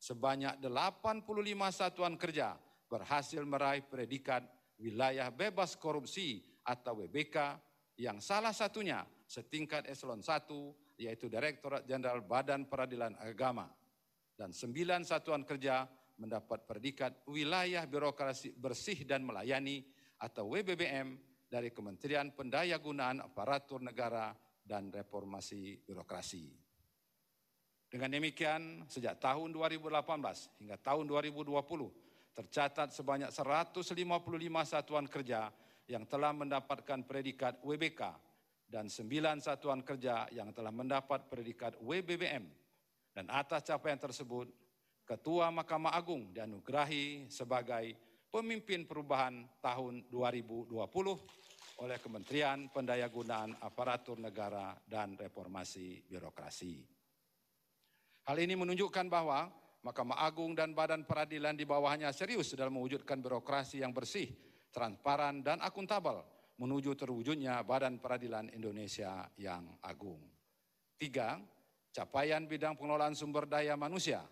Sebanyak 0.00 0.64
85 0.64 1.28
satuan 1.68 2.16
kerja 2.16 2.56
berhasil 2.88 3.44
meraih 3.44 3.84
predikat 3.84 4.40
wilayah 4.80 5.28
bebas 5.28 5.76
korupsi 5.76 6.40
atau 6.64 7.04
WBK 7.04 7.60
yang 8.00 8.24
salah 8.24 8.56
satunya 8.56 9.04
setingkat 9.28 9.84
eselon 9.84 10.24
1 10.24 10.48
yaitu 10.96 11.28
Direktorat 11.28 11.84
Jenderal 11.84 12.24
Badan 12.24 12.64
Peradilan 12.64 13.12
Agama 13.20 13.68
dan 14.32 14.54
sembilan 14.54 15.04
satuan 15.04 15.44
kerja 15.44 15.84
mendapat 16.18 16.64
predikat 16.64 17.26
wilayah 17.26 17.84
birokrasi 17.84 18.54
bersih 18.54 19.02
dan 19.02 19.26
melayani 19.26 19.82
atau 20.18 20.50
WBBM 20.54 21.27
dari 21.48 21.72
Kementerian 21.72 22.30
Pendayagunaan 22.36 23.24
Aparatur 23.24 23.80
Negara 23.80 24.36
dan 24.60 24.92
Reformasi 24.92 25.80
Birokrasi. 25.80 26.52
Dengan 27.88 28.12
demikian, 28.12 28.84
sejak 28.84 29.16
tahun 29.16 29.56
2018 29.56 30.60
hingga 30.60 30.76
tahun 30.76 31.08
2020 31.08 31.56
tercatat 32.36 32.92
sebanyak 32.92 33.32
155 33.32 33.96
satuan 34.68 35.08
kerja 35.08 35.48
yang 35.88 36.04
telah 36.04 36.36
mendapatkan 36.36 37.00
predikat 37.08 37.64
WBK 37.64 38.12
dan 38.68 38.92
9 38.92 39.40
satuan 39.40 39.80
kerja 39.80 40.28
yang 40.36 40.52
telah 40.52 40.68
mendapat 40.68 41.32
predikat 41.32 41.80
WBBM. 41.80 42.44
Dan 43.16 43.26
atas 43.32 43.64
capaian 43.64 43.96
tersebut, 43.96 44.52
Ketua 45.08 45.48
Mahkamah 45.48 45.96
Agung 45.96 46.28
dianugerahi 46.36 47.32
sebagai 47.32 47.96
pemimpin 48.28 48.84
perubahan 48.84 49.44
tahun 49.64 50.06
2020 50.12 50.76
oleh 51.78 51.98
Kementerian 52.02 52.68
Pendayagunaan 52.68 53.56
Aparatur 53.64 54.20
Negara 54.20 54.76
dan 54.84 55.16
Reformasi 55.16 56.04
Birokrasi. 56.04 56.84
Hal 58.28 58.36
ini 58.36 58.58
menunjukkan 58.58 59.06
bahwa 59.08 59.48
Mahkamah 59.80 60.20
Agung 60.20 60.52
dan 60.52 60.74
Badan 60.74 61.06
Peradilan 61.08 61.56
di 61.56 61.64
bawahnya 61.64 62.12
serius 62.12 62.52
dalam 62.52 62.76
mewujudkan 62.76 63.22
birokrasi 63.22 63.80
yang 63.80 63.94
bersih, 63.94 64.28
transparan, 64.74 65.40
dan 65.40 65.62
akuntabel 65.64 66.20
menuju 66.58 66.98
terwujudnya 66.98 67.62
Badan 67.62 68.02
Peradilan 68.02 68.50
Indonesia 68.52 69.24
yang 69.38 69.78
agung. 69.80 70.20
Tiga, 70.98 71.38
capaian 71.94 72.42
bidang 72.44 72.74
pengelolaan 72.74 73.14
sumber 73.14 73.46
daya 73.46 73.78
manusia 73.78 74.26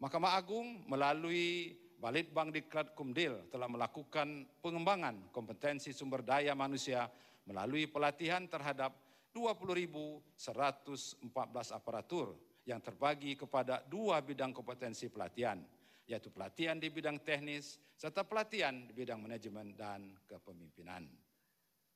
Mahkamah 0.00 0.32
Agung 0.32 0.88
melalui 0.88 1.76
Balitbang 2.00 2.48
Diklat 2.48 2.96
Kumdil 2.96 3.52
telah 3.52 3.68
melakukan 3.68 4.48
pengembangan 4.64 5.28
kompetensi 5.28 5.92
sumber 5.92 6.24
daya 6.24 6.56
manusia 6.56 7.04
melalui 7.44 7.84
pelatihan 7.84 8.48
terhadap 8.48 8.96
20.114 9.36 11.20
aparatur 11.76 12.32
yang 12.64 12.80
terbagi 12.80 13.36
kepada 13.36 13.84
dua 13.84 14.24
bidang 14.24 14.56
kompetensi 14.56 15.12
pelatihan, 15.12 15.60
yaitu 16.08 16.32
pelatihan 16.32 16.80
di 16.80 16.88
bidang 16.88 17.20
teknis 17.20 17.76
serta 17.92 18.24
pelatihan 18.24 18.88
di 18.88 18.96
bidang 18.96 19.20
manajemen 19.20 19.76
dan 19.76 20.16
kepemimpinan. 20.24 21.04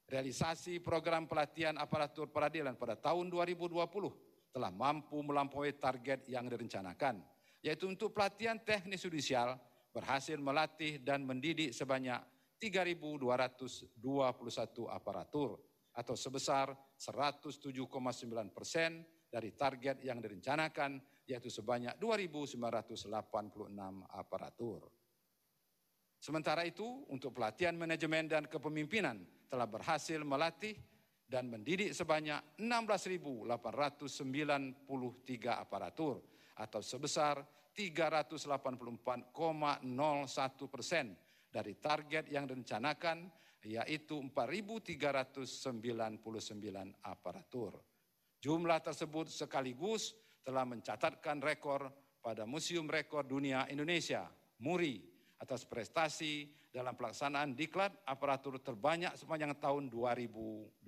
Realisasi 0.05 0.77
program 0.85 1.25
pelatihan 1.25 1.81
aparatur 1.81 2.29
peradilan 2.29 2.77
pada 2.77 3.01
tahun 3.01 3.33
2020 3.33 4.53
telah 4.53 4.69
mampu 4.69 5.25
melampaui 5.25 5.73
target 5.81 6.29
yang 6.29 6.45
direncanakan 6.53 7.34
yaitu 7.65 7.89
untuk 7.89 8.13
pelatihan 8.13 8.61
teknis 8.61 9.01
judisial 9.01 9.57
berhasil 9.89 10.37
melatih 10.37 11.01
dan 11.01 11.25
mendidik 11.25 11.73
sebanyak 11.73 12.21
3.221 12.61 14.05
aparatur 14.93 15.57
atau 15.97 16.13
sebesar 16.13 16.77
107,9 17.01 17.81
persen 18.53 19.01
dari 19.33 19.57
target 19.57 20.05
yang 20.05 20.21
direncanakan 20.21 21.01
yaitu 21.25 21.49
sebanyak 21.49 21.97
2.986 21.97 22.61
aparatur. 24.13 24.93
Sementara 26.21 26.69
itu, 26.69 27.05
untuk 27.13 27.33
pelatihan 27.37 27.77
manajemen 27.77 28.29
dan 28.29 28.45
kepemimpinan 28.49 29.25
telah 29.49 29.69
berhasil 29.69 30.21
melatih 30.21 30.77
dan 31.25 31.49
mendidik 31.49 31.97
sebanyak 31.97 32.61
16.893 32.61 33.49
aparatur 35.49 36.34
atau 36.55 36.83
sebesar 36.83 37.47
384,01 37.75 39.35
persen 40.71 41.17
dari 41.51 41.75
target 41.79 42.31
yang 42.31 42.47
direncanakan 42.47 43.31
yaitu 43.65 44.21
4.399 44.21 47.01
aparatur. 47.01 47.81
Jumlah 48.39 48.79
tersebut 48.85 49.33
sekaligus 49.33 50.13
telah 50.45 50.69
mencatatkan 50.69 51.41
rekor 51.41 51.89
pada 52.21 52.45
Museum 52.45 52.85
Rekor 52.85 53.25
Dunia 53.25 53.65
Indonesia, 53.73 54.29
MURI, 54.61 55.01
atas 55.41 55.65
prestasi 55.65 56.53
dalam 56.69 56.93
pelaksanaan 56.97 57.57
diklat 57.57 57.93
aparatur 58.05 58.61
terbanyak 58.61 59.17
sepanjang 59.17 59.57
tahun 59.61 59.89
2020. 59.89 60.85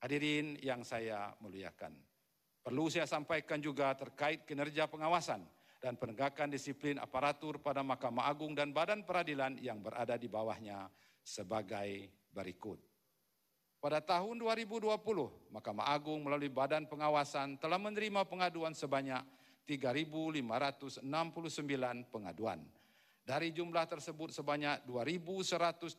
Hadirin 0.00 0.56
yang 0.62 0.86
saya 0.86 1.34
muliakan. 1.42 2.09
Perlu 2.60 2.92
saya 2.92 3.08
sampaikan 3.08 3.56
juga 3.56 3.92
terkait 3.96 4.44
kinerja 4.44 4.84
pengawasan 4.84 5.40
dan 5.80 5.96
penegakan 5.96 6.52
disiplin 6.52 7.00
aparatur 7.00 7.56
pada 7.56 7.80
Mahkamah 7.80 8.28
Agung 8.28 8.52
dan 8.52 8.70
Badan 8.76 9.08
Peradilan 9.08 9.56
yang 9.64 9.80
berada 9.80 10.20
di 10.20 10.28
bawahnya 10.28 10.92
sebagai 11.24 12.12
berikut. 12.36 12.76
Pada 13.80 14.04
tahun 14.04 14.36
2020, 14.36 14.92
Mahkamah 15.56 15.88
Agung 15.88 16.20
melalui 16.20 16.52
Badan 16.52 16.84
Pengawasan 16.84 17.56
telah 17.56 17.80
menerima 17.80 18.28
pengaduan 18.28 18.76
sebanyak 18.76 19.24
3.569 19.64 21.00
pengaduan. 22.12 22.60
Dari 23.24 23.48
jumlah 23.56 23.88
tersebut 23.88 24.36
sebanyak 24.36 24.84
2.137 24.84 25.96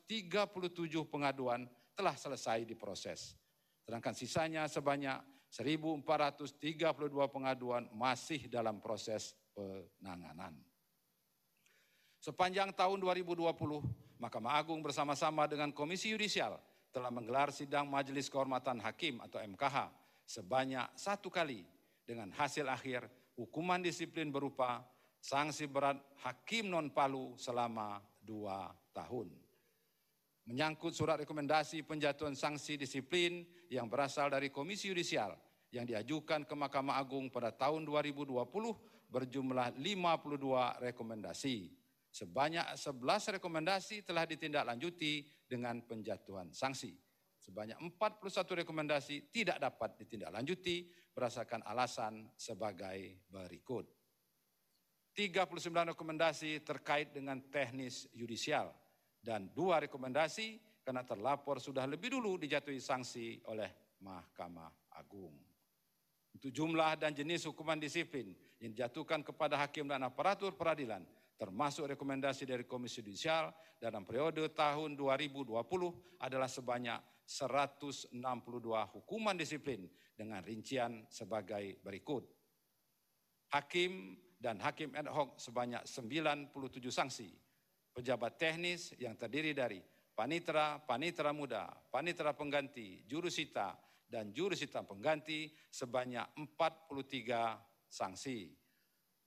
pengaduan 1.10 1.66
telah 1.98 2.14
selesai 2.14 2.70
diproses. 2.70 3.34
Sedangkan 3.82 4.14
sisanya 4.14 4.70
sebanyak 4.70 5.18
1.432 5.52 7.12
pengaduan 7.28 7.84
masih 7.92 8.48
dalam 8.48 8.80
proses 8.80 9.36
penanganan. 9.52 10.56
Sepanjang 12.24 12.72
tahun 12.72 13.04
2020, 13.04 13.52
Mahkamah 14.22 14.54
Agung 14.56 14.80
bersama-sama 14.80 15.50
dengan 15.50 15.74
Komisi 15.76 16.14
Yudisial 16.14 16.56
telah 16.94 17.12
menggelar 17.12 17.52
sidang 17.52 17.90
Majelis 17.90 18.32
Kehormatan 18.32 18.80
Hakim 18.80 19.20
atau 19.20 19.42
MKH 19.42 19.90
sebanyak 20.24 20.88
satu 20.96 21.28
kali 21.28 21.68
dengan 22.08 22.32
hasil 22.32 22.70
akhir 22.70 23.10
hukuman 23.36 23.82
disiplin 23.82 24.30
berupa 24.30 24.86
sanksi 25.20 25.68
berat 25.68 26.00
hakim 26.24 26.70
non 26.72 26.94
palu 26.94 27.36
selama 27.36 28.00
dua 28.22 28.72
tahun. 28.94 29.51
Menyangkut 30.50 30.98
surat 30.98 31.22
rekomendasi 31.22 31.86
penjatuhan 31.86 32.34
sanksi 32.34 32.74
disiplin 32.74 33.46
yang 33.70 33.86
berasal 33.86 34.34
dari 34.34 34.50
Komisi 34.50 34.90
Yudisial 34.90 35.38
yang 35.70 35.86
diajukan 35.86 36.44
ke 36.44 36.56
Mahkamah 36.58 36.98
Agung 36.98 37.30
pada 37.30 37.54
tahun 37.54 37.86
2020 37.86 38.42
berjumlah 39.08 39.78
52 39.78 40.88
rekomendasi. 40.92 41.70
Sebanyak 42.12 42.76
11 42.76 43.40
rekomendasi 43.40 44.04
telah 44.04 44.28
ditindaklanjuti 44.28 45.24
dengan 45.48 45.80
penjatuhan 45.86 46.52
sanksi. 46.52 46.92
Sebanyak 47.40 47.80
41 47.80 48.66
rekomendasi 48.66 49.32
tidak 49.32 49.58
dapat 49.62 49.96
ditindaklanjuti 50.04 50.90
berdasarkan 51.16 51.64
alasan 51.64 52.28
sebagai 52.36 53.24
berikut. 53.32 53.88
39 55.16 55.96
rekomendasi 55.96 56.64
terkait 56.64 57.12
dengan 57.16 57.40
teknis 57.52 58.08
yudisial 58.16 58.72
dan 59.22 59.54
dua 59.54 59.86
rekomendasi 59.86 60.82
karena 60.82 61.06
terlapor 61.06 61.62
sudah 61.62 61.86
lebih 61.86 62.18
dulu 62.18 62.42
dijatuhi 62.42 62.82
sanksi 62.82 63.38
oleh 63.48 63.98
Mahkamah 64.02 64.98
Agung. 64.98 65.38
Untuk 66.34 66.50
jumlah 66.50 66.98
dan 66.98 67.14
jenis 67.14 67.46
hukuman 67.46 67.78
disiplin 67.78 68.34
yang 68.58 68.74
dijatuhkan 68.74 69.22
kepada 69.22 69.62
hakim 69.62 69.86
dan 69.86 70.02
aparatur 70.02 70.58
peradilan 70.58 71.06
termasuk 71.42 71.98
rekomendasi 71.98 72.46
dari 72.46 72.70
Komisi 72.70 73.02
Judisial 73.02 73.50
dalam 73.82 74.06
periode 74.06 74.46
tahun 74.54 74.94
2020 74.94 75.58
adalah 76.22 76.46
sebanyak 76.46 77.02
162 77.26 78.14
hukuman 78.94 79.34
disiplin 79.34 79.90
dengan 80.14 80.46
rincian 80.46 81.02
sebagai 81.10 81.82
berikut. 81.82 82.30
Hakim 83.58 84.22
dan 84.38 84.62
hakim 84.62 84.94
ad 84.94 85.10
hoc 85.10 85.42
sebanyak 85.42 85.82
97 85.90 86.54
sanksi. 86.94 87.34
Pejabat 87.92 88.40
teknis 88.40 88.96
yang 88.96 89.20
terdiri 89.20 89.52
dari 89.52 89.84
panitra, 90.16 90.80
panitra 90.80 91.36
muda, 91.36 91.68
panitra 91.92 92.32
pengganti, 92.32 93.04
jurusita, 93.04 93.76
dan 94.12 94.36
jurusita 94.36 94.84
pengganti 94.84 95.52
sebanyak 95.72 96.24
43 96.36 97.88
sanksi. 97.88 98.52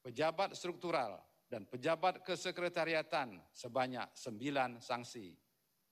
Pejabat 0.05 0.53
struktural 0.53 1.17
dan 1.49 1.65
pejabat 1.65 2.21
kesekretariatan 2.21 3.41
sebanyak 3.53 4.13
sembilan 4.13 4.81
sanksi. 4.81 5.33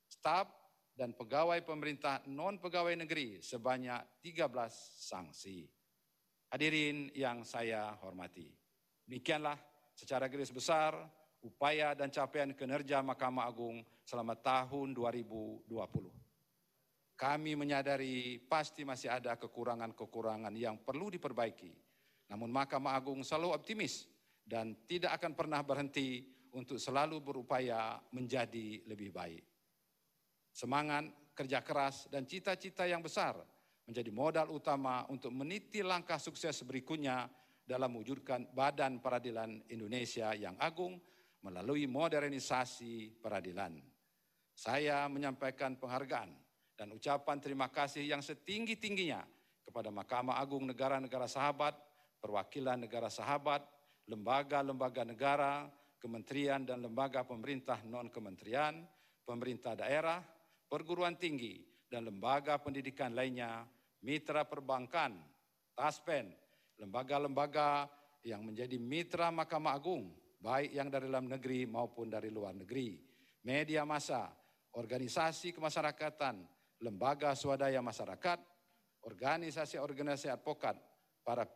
Staf 0.08 0.48
dan 0.92 1.16
pegawai 1.16 1.64
pemerintah 1.64 2.20
non 2.28 2.60
pegawai 2.60 2.92
negeri 2.92 3.40
sebanyak 3.40 4.20
13 4.20 4.52
sanksi. 5.00 5.64
Hadirin 6.52 7.08
yang 7.16 7.48
saya 7.48 7.96
hormati. 8.04 8.52
Demikianlah 9.08 9.56
secara 9.96 10.28
garis 10.28 10.52
besar 10.52 10.92
upaya 11.43 11.93
dan 11.99 12.09
capaian 12.09 12.55
kinerja 12.55 13.03
Mahkamah 13.03 13.51
Agung 13.51 13.82
selama 14.07 14.38
tahun 14.38 14.95
2020. 14.95 15.68
Kami 17.18 17.53
menyadari 17.55 18.43
pasti 18.51 18.82
masih 18.82 19.11
ada 19.11 19.38
kekurangan-kekurangan 19.38 20.55
yang 20.59 20.78
perlu 20.82 21.07
diperbaiki. 21.11 21.70
Namun 22.30 22.51
Mahkamah 22.51 22.99
Agung 22.99 23.20
selalu 23.22 23.55
optimis 23.55 24.07
dan 24.43 24.74
tidak 24.90 25.22
akan 25.22 25.38
pernah 25.38 25.61
berhenti 25.62 26.26
untuk 26.55 26.78
selalu 26.78 27.22
berupaya 27.22 28.01
menjadi 28.11 28.82
lebih 28.88 29.14
baik. 29.14 29.45
Semangat, 30.53 31.09
kerja 31.32 31.64
keras, 31.64 32.11
dan 32.12 32.28
cita-cita 32.28 32.84
yang 32.84 33.01
besar 33.01 33.38
menjadi 33.88 34.11
modal 34.12 34.53
utama 34.53 35.07
untuk 35.09 35.32
meniti 35.32 35.80
langkah 35.82 36.20
sukses 36.20 36.62
berikutnya 36.62 37.26
dalam 37.62 37.95
mewujudkan 37.95 38.53
Badan 38.53 39.01
Peradilan 39.01 39.64
Indonesia 39.70 40.34
yang 40.36 40.59
agung 40.61 40.99
melalui 41.43 41.90
modernisasi 41.90 43.18
peradilan. 43.18 43.78
Saya 44.55 45.07
menyampaikan 45.11 45.74
penghargaan 45.76 46.30
dan 46.78 46.88
ucapan 46.95 47.38
terima 47.43 47.68
kasih 47.68 48.07
yang 48.07 48.22
setinggi-tingginya 48.22 49.22
kepada 49.66 49.90
Mahkamah 49.90 50.38
Agung 50.38 50.66
Negara-Negara 50.66 51.26
Sahabat, 51.26 51.74
perwakilan 52.22 52.78
negara 52.78 53.11
sahabat, 53.11 53.66
lembaga-lembaga 54.07 55.03
negara, 55.03 55.66
kementerian 55.99 56.62
dan 56.62 56.82
lembaga 56.82 57.26
pemerintah 57.26 57.82
non-kementerian, 57.82 58.82
pemerintah 59.26 59.74
daerah, 59.74 60.22
perguruan 60.70 61.18
tinggi, 61.18 61.62
dan 61.90 62.07
lembaga 62.07 62.59
pendidikan 62.62 63.14
lainnya, 63.14 63.66
mitra 64.07 64.47
perbankan, 64.47 65.18
taspen, 65.74 66.30
lembaga-lembaga 66.78 67.90
yang 68.22 68.47
menjadi 68.47 68.78
mitra 68.78 69.34
Mahkamah 69.34 69.74
Agung, 69.74 70.14
baik 70.43 70.74
yang 70.74 70.90
dari 70.90 71.07
dalam 71.07 71.30
negeri 71.30 71.70
maupun 71.70 72.11
dari 72.11 72.26
luar 72.26 72.59
negeri, 72.59 72.99
media 73.47 73.86
massa, 73.86 74.26
organisasi 74.74 75.55
kemasyarakatan, 75.55 76.43
lembaga 76.82 77.30
swadaya 77.38 77.78
masyarakat, 77.78 78.43
organisasi-organisasi 79.07 80.34
advokat, 80.34 80.74
para 81.22 81.47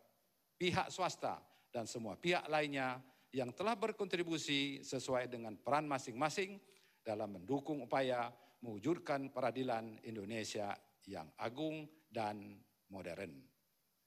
pihak 0.54 0.86
swasta, 0.94 1.42
dan 1.74 1.90
semua 1.90 2.14
pihak 2.14 2.46
lainnya 2.46 3.02
yang 3.34 3.50
telah 3.50 3.74
berkontribusi 3.74 4.86
sesuai 4.86 5.26
dengan 5.26 5.58
peran 5.58 5.90
masing-masing 5.90 6.56
dalam 7.02 7.42
mendukung 7.42 7.82
upaya 7.82 8.30
mewujudkan 8.62 9.34
peradilan 9.34 9.98
Indonesia 10.06 10.72
yang 11.10 11.26
agung 11.36 11.90
dan 12.06 12.56
modern. 12.88 13.34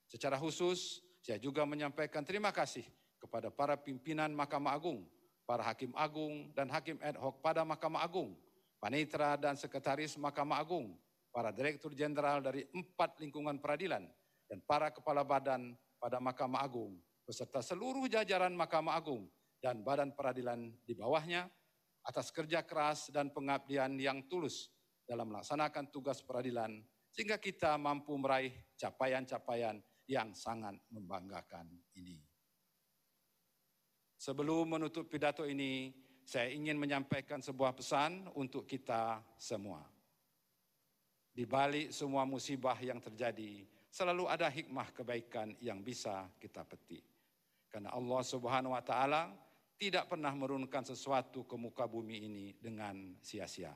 Secara 0.07 0.39
khusus, 0.39 1.03
saya 1.19 1.37
juga 1.37 1.67
menyampaikan 1.67 2.23
terima 2.25 2.49
kasih 2.49 2.87
kepada 3.19 3.51
para 3.51 3.75
pimpinan 3.75 4.31
Mahkamah 4.31 4.73
Agung, 4.73 5.05
para 5.43 5.61
hakim 5.65 5.91
agung 5.93 6.49
dan 6.55 6.71
hakim 6.71 6.95
ad 7.03 7.19
hoc 7.19 7.43
pada 7.43 7.67
Mahkamah 7.67 8.01
Agung, 8.01 8.33
panitra 8.79 9.35
dan 9.35 9.59
sekretaris 9.59 10.15
Mahkamah 10.15 10.57
Agung, 10.63 10.95
para 11.29 11.51
direktur 11.51 11.91
jenderal 11.93 12.39
dari 12.39 12.65
empat 12.71 13.19
lingkungan 13.19 13.59
peradilan, 13.59 14.07
dan 14.47 14.59
para 14.63 14.89
kepala 14.89 15.21
badan 15.21 15.75
pada 15.99 16.17
Mahkamah 16.17 16.63
Agung 16.63 16.97
beserta 17.27 17.61
seluruh 17.61 18.09
jajaran 18.09 18.55
Mahkamah 18.55 18.97
Agung 18.97 19.29
dan 19.61 19.83
badan 19.83 20.15
peradilan 20.15 20.71
di 20.87 20.97
bawahnya 20.97 21.45
atas 22.07 22.31
kerja 22.33 22.63
keras 22.63 23.11
dan 23.11 23.29
pengabdian 23.29 23.93
yang 23.99 24.25
tulus 24.25 24.71
dalam 25.03 25.29
melaksanakan 25.29 25.89
tugas 25.89 26.23
peradilan 26.23 26.81
sehingga 27.09 27.41
kita 27.41 27.73
mampu 27.81 28.13
meraih 28.17 28.53
capaian-capaian 28.77 29.81
yang 30.09 30.33
sangat 30.33 30.77
membanggakan 30.89 31.69
ini. 31.97 32.28
Sebelum 34.19 34.75
menutup 34.75 35.07
pidato 35.07 35.47
ini, 35.47 35.95
saya 36.27 36.51
ingin 36.51 36.75
menyampaikan 36.75 37.39
sebuah 37.39 37.71
pesan 37.71 38.27
untuk 38.35 38.67
kita 38.67 39.23
semua. 39.39 39.79
Di 41.31 41.47
balik 41.47 41.95
semua 41.95 42.27
musibah 42.27 42.75
yang 42.83 42.99
terjadi, 42.99 43.63
selalu 43.87 44.27
ada 44.27 44.51
hikmah 44.51 44.91
kebaikan 44.91 45.55
yang 45.63 45.79
bisa 45.79 46.27
kita 46.35 46.67
petik. 46.67 46.99
Karena 47.71 47.95
Allah 47.95 48.19
Subhanahu 48.19 48.75
wa 48.75 48.83
taala 48.83 49.31
tidak 49.79 50.11
pernah 50.11 50.35
menurunkan 50.35 50.83
sesuatu 50.83 51.47
ke 51.47 51.55
muka 51.55 51.87
bumi 51.87 52.19
ini 52.19 52.47
dengan 52.59 53.15
sia-sia. 53.23 53.71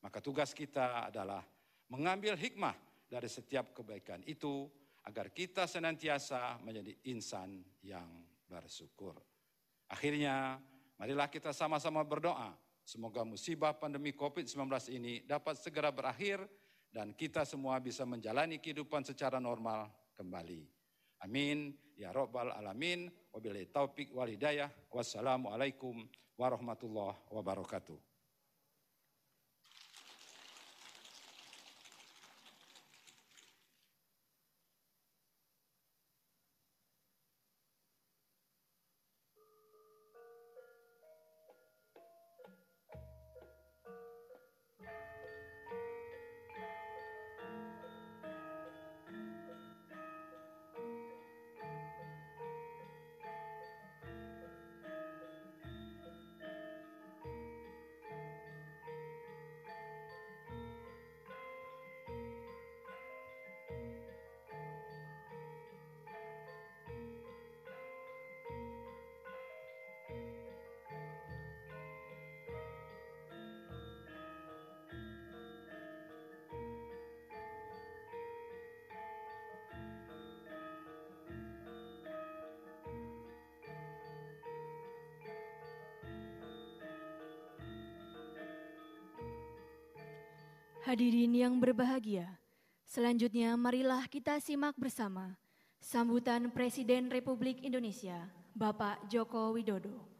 Maka 0.00 0.24
tugas 0.24 0.56
kita 0.56 1.12
adalah 1.12 1.44
mengambil 1.92 2.40
hikmah 2.40 2.72
dari 3.04 3.28
setiap 3.28 3.76
kebaikan 3.76 4.24
itu 4.24 4.64
agar 5.04 5.28
kita 5.28 5.68
senantiasa 5.68 6.56
menjadi 6.64 6.96
insan 7.12 7.60
yang 7.84 8.08
bersyukur. 8.48 9.33
Akhirnya, 9.94 10.58
marilah 10.98 11.30
kita 11.30 11.54
sama-sama 11.54 12.02
berdoa. 12.02 12.50
Semoga 12.82 13.22
musibah 13.22 13.70
pandemi 13.70 14.10
COVID-19 14.10 14.66
ini 14.90 15.22
dapat 15.22 15.54
segera 15.62 15.94
berakhir 15.94 16.42
dan 16.90 17.14
kita 17.14 17.46
semua 17.46 17.78
bisa 17.78 18.02
menjalani 18.02 18.58
kehidupan 18.58 19.06
secara 19.06 19.38
normal 19.38 19.86
kembali. 20.18 20.66
Amin. 21.22 21.78
Ya 21.94 22.10
Rabbal 22.10 22.50
Alamin. 22.58 23.06
Wabillahi 23.30 23.70
taufik 23.70 24.10
wal 24.10 24.28
hidayah. 24.34 24.68
Wassalamualaikum 24.90 26.10
warahmatullahi 26.34 27.14
wabarakatuh. 27.30 28.13
Hadirin 90.84 91.32
yang 91.32 91.56
berbahagia, 91.56 92.28
selanjutnya 92.84 93.56
marilah 93.56 94.04
kita 94.04 94.36
simak 94.36 94.76
bersama 94.76 95.32
sambutan 95.80 96.52
Presiden 96.52 97.08
Republik 97.08 97.64
Indonesia, 97.64 98.28
Bapak 98.52 99.08
Joko 99.08 99.56
Widodo. 99.56 100.13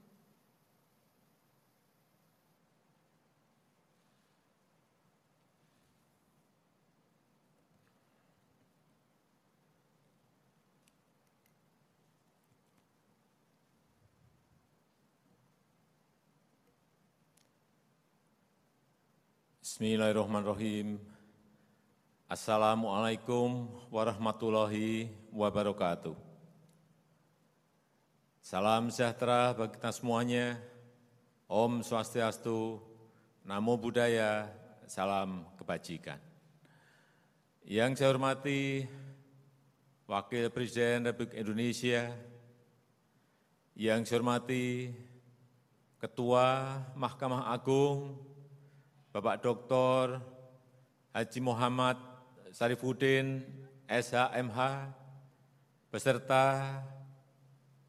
Bismillahirrahmanirrahim. 19.75 21.03
Assalamualaikum 22.31 23.67
warahmatullahi 23.91 25.11
wabarakatuh. 25.35 26.15
Salam 28.39 28.95
sejahtera 28.95 29.51
bagi 29.51 29.75
kita 29.75 29.91
semuanya. 29.91 30.63
Om 31.51 31.83
Swastiastu, 31.83 32.79
Namo 33.43 33.75
Buddhaya, 33.75 34.47
salam 34.87 35.43
kebajikan. 35.59 36.23
Yang 37.67 37.99
saya 37.99 38.15
hormati 38.15 38.87
Wakil 40.07 40.55
Presiden 40.55 41.11
Republik 41.11 41.35
Indonesia, 41.35 42.15
yang 43.75 44.07
saya 44.07 44.23
hormati 44.23 44.95
Ketua 45.99 46.79
Mahkamah 46.95 47.51
Agung, 47.51 48.23
Bapak 49.15 49.47
Dr. 49.47 50.19
Haji 51.15 51.39
Muhammad 51.39 51.95
Sarifuddin, 52.51 53.47
SHMH, 53.87 54.91
beserta 55.87 56.83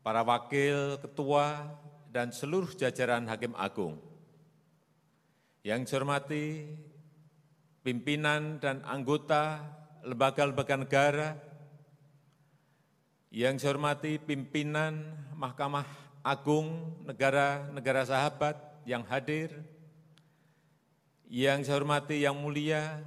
para 0.05 0.21
wakil 0.21 1.01
ketua 1.01 1.65
dan 2.13 2.29
seluruh 2.29 2.69
jajaran 2.77 3.25
Hakim 3.25 3.57
Agung. 3.57 3.97
Yang 5.65 5.89
saya 5.89 6.05
hormati 6.05 6.69
pimpinan 7.81 8.61
dan 8.61 8.85
anggota 8.85 9.65
lembaga-lembaga 10.05 10.77
negara, 10.77 11.29
yang 13.33 13.57
saya 13.57 13.73
hormati 13.73 14.21
pimpinan 14.21 15.09
Mahkamah 15.33 15.89
Agung 16.21 17.01
negara-negara 17.01 18.05
sahabat 18.05 18.61
yang 18.85 19.01
hadir, 19.09 19.73
yang 21.29 21.65
saya 21.65 21.81
hormati 21.81 22.21
yang 22.21 22.37
mulia, 22.37 23.01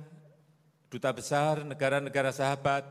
Duta 0.88 1.12
Besar 1.12 1.62
negara-negara 1.62 2.32
sahabat, 2.32 2.84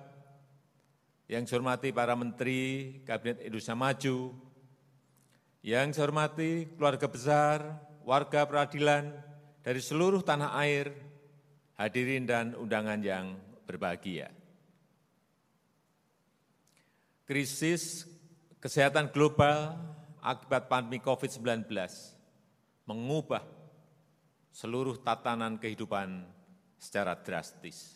yang 1.27 1.43
saya 1.43 1.59
hormati 1.59 1.91
para 1.91 2.15
menteri 2.15 3.01
Kabinet 3.03 3.43
Indonesia 3.43 3.75
Maju, 3.75 4.17
yang 5.65 5.91
saya 5.91 6.07
hormati 6.07 6.71
keluarga 6.77 7.07
besar, 7.11 7.59
warga 8.07 8.47
peradilan 8.47 9.11
dari 9.65 9.83
seluruh 9.83 10.23
tanah 10.23 10.55
air, 10.63 10.95
hadirin 11.75 12.23
dan 12.23 12.55
undangan 12.55 13.03
yang 13.03 13.35
berbahagia. 13.67 14.31
Krisis 17.27 18.07
kesehatan 18.63 19.11
global 19.11 19.75
akibat 20.23 20.71
pandemi 20.71 21.03
COVID-19 21.03 21.67
mengubah 22.87 23.56
seluruh 24.57 24.97
tatanan 25.05 25.61
kehidupan 25.61 26.25
secara 26.81 27.13
drastis, 27.13 27.93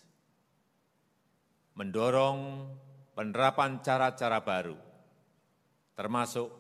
mendorong 1.74 2.70
penerapan 3.18 3.82
cara-cara 3.82 4.38
baru, 4.46 4.78
termasuk 5.98 6.54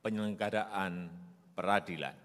penyelenggaraan 0.00 1.12
peradilan. 1.52 2.16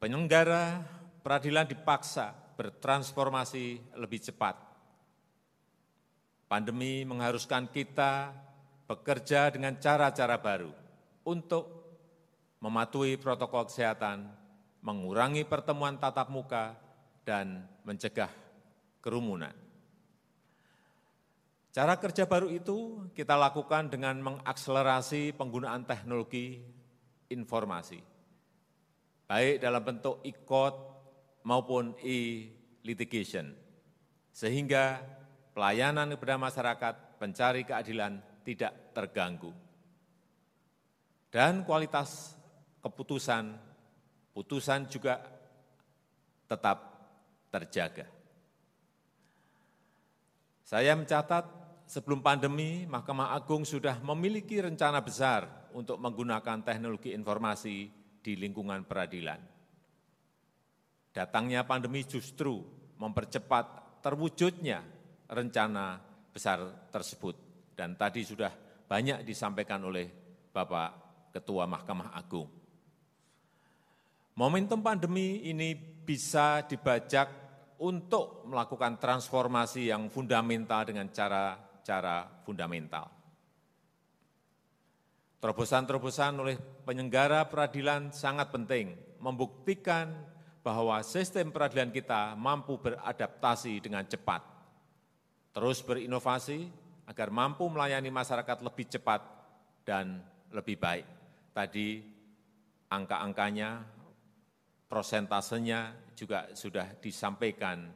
Penyelenggara 0.00 0.80
peradilan 1.20 1.68
dipaksa 1.68 2.32
bertransformasi 2.56 3.92
lebih 4.00 4.24
cepat. 4.24 4.56
Pandemi 6.48 7.04
mengharuskan 7.04 7.68
kita 7.68 8.32
bekerja 8.88 9.52
dengan 9.52 9.76
cara-cara 9.76 10.40
baru 10.40 10.72
untuk 11.28 11.77
mematuhi 12.58 13.14
protokol 13.18 13.70
kesehatan, 13.70 14.26
mengurangi 14.82 15.46
pertemuan 15.46 15.98
tatap 15.98 16.30
muka, 16.30 16.74
dan 17.22 17.66
mencegah 17.84 18.30
kerumunan. 19.04 19.52
Cara 21.68 21.94
kerja 22.00 22.24
baru 22.24 22.48
itu 22.48 23.06
kita 23.12 23.36
lakukan 23.36 23.92
dengan 23.92 24.16
mengakselerasi 24.18 25.36
penggunaan 25.36 25.84
teknologi 25.84 26.64
informasi, 27.28 28.00
baik 29.28 29.60
dalam 29.60 29.82
bentuk 29.84 30.24
e-code 30.24 30.80
maupun 31.44 31.92
e-litigation, 32.00 33.52
sehingga 34.32 35.04
pelayanan 35.52 36.16
kepada 36.16 36.40
masyarakat 36.40 36.94
pencari 37.20 37.62
keadilan 37.68 38.18
tidak 38.42 38.72
terganggu. 38.96 39.52
Dan 41.28 41.68
kualitas 41.68 42.37
keputusan, 42.88 43.52
putusan 44.32 44.88
juga 44.88 45.20
tetap 46.48 46.78
terjaga. 47.52 48.08
Saya 50.64 50.92
mencatat 50.96 51.44
sebelum 51.88 52.20
pandemi, 52.20 52.84
Mahkamah 52.84 53.32
Agung 53.32 53.64
sudah 53.64 54.00
memiliki 54.04 54.60
rencana 54.60 55.00
besar 55.00 55.72
untuk 55.72 55.96
menggunakan 55.96 56.60
teknologi 56.60 57.16
informasi 57.16 57.88
di 58.20 58.32
lingkungan 58.36 58.84
peradilan. 58.84 59.40
Datangnya 61.12 61.64
pandemi 61.64 62.04
justru 62.04 62.60
mempercepat 63.00 63.98
terwujudnya 64.04 64.84
rencana 65.28 66.00
besar 66.32 66.88
tersebut. 66.92 67.34
Dan 67.72 67.94
tadi 67.94 68.26
sudah 68.26 68.50
banyak 68.84 69.22
disampaikan 69.22 69.80
oleh 69.86 70.10
Bapak 70.50 70.90
Ketua 71.32 71.64
Mahkamah 71.70 72.12
Agung. 72.12 72.57
Momentum 74.38 74.78
pandemi 74.78 75.50
ini 75.50 75.74
bisa 75.74 76.62
dibajak 76.62 77.26
untuk 77.82 78.46
melakukan 78.46 78.94
transformasi 78.94 79.90
yang 79.90 80.06
fundamental 80.06 80.86
dengan 80.86 81.10
cara-cara 81.10 82.46
fundamental. 82.46 83.10
Terobosan-terobosan 85.42 86.38
oleh 86.38 86.54
penyelenggara 86.86 87.50
peradilan 87.50 88.14
sangat 88.14 88.54
penting 88.54 88.94
membuktikan 89.18 90.14
bahwa 90.62 91.02
sistem 91.02 91.50
peradilan 91.50 91.90
kita 91.90 92.38
mampu 92.38 92.78
beradaptasi 92.78 93.82
dengan 93.82 94.06
cepat, 94.06 94.46
terus 95.50 95.82
berinovasi 95.82 96.70
agar 97.10 97.34
mampu 97.34 97.66
melayani 97.66 98.14
masyarakat 98.14 98.62
lebih 98.62 98.86
cepat 98.86 99.18
dan 99.82 100.22
lebih 100.54 100.78
baik. 100.78 101.06
Tadi 101.50 102.06
angka-angkanya 102.86 103.97
prosentasenya 104.88 105.92
juga 106.16 106.50
sudah 106.56 106.96
disampaikan 106.98 107.92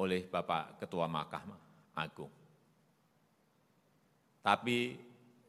oleh 0.00 0.24
Bapak 0.24 0.80
Ketua 0.80 1.04
Mahkamah 1.04 1.60
Agung. 2.00 2.32
Tapi 4.40 4.96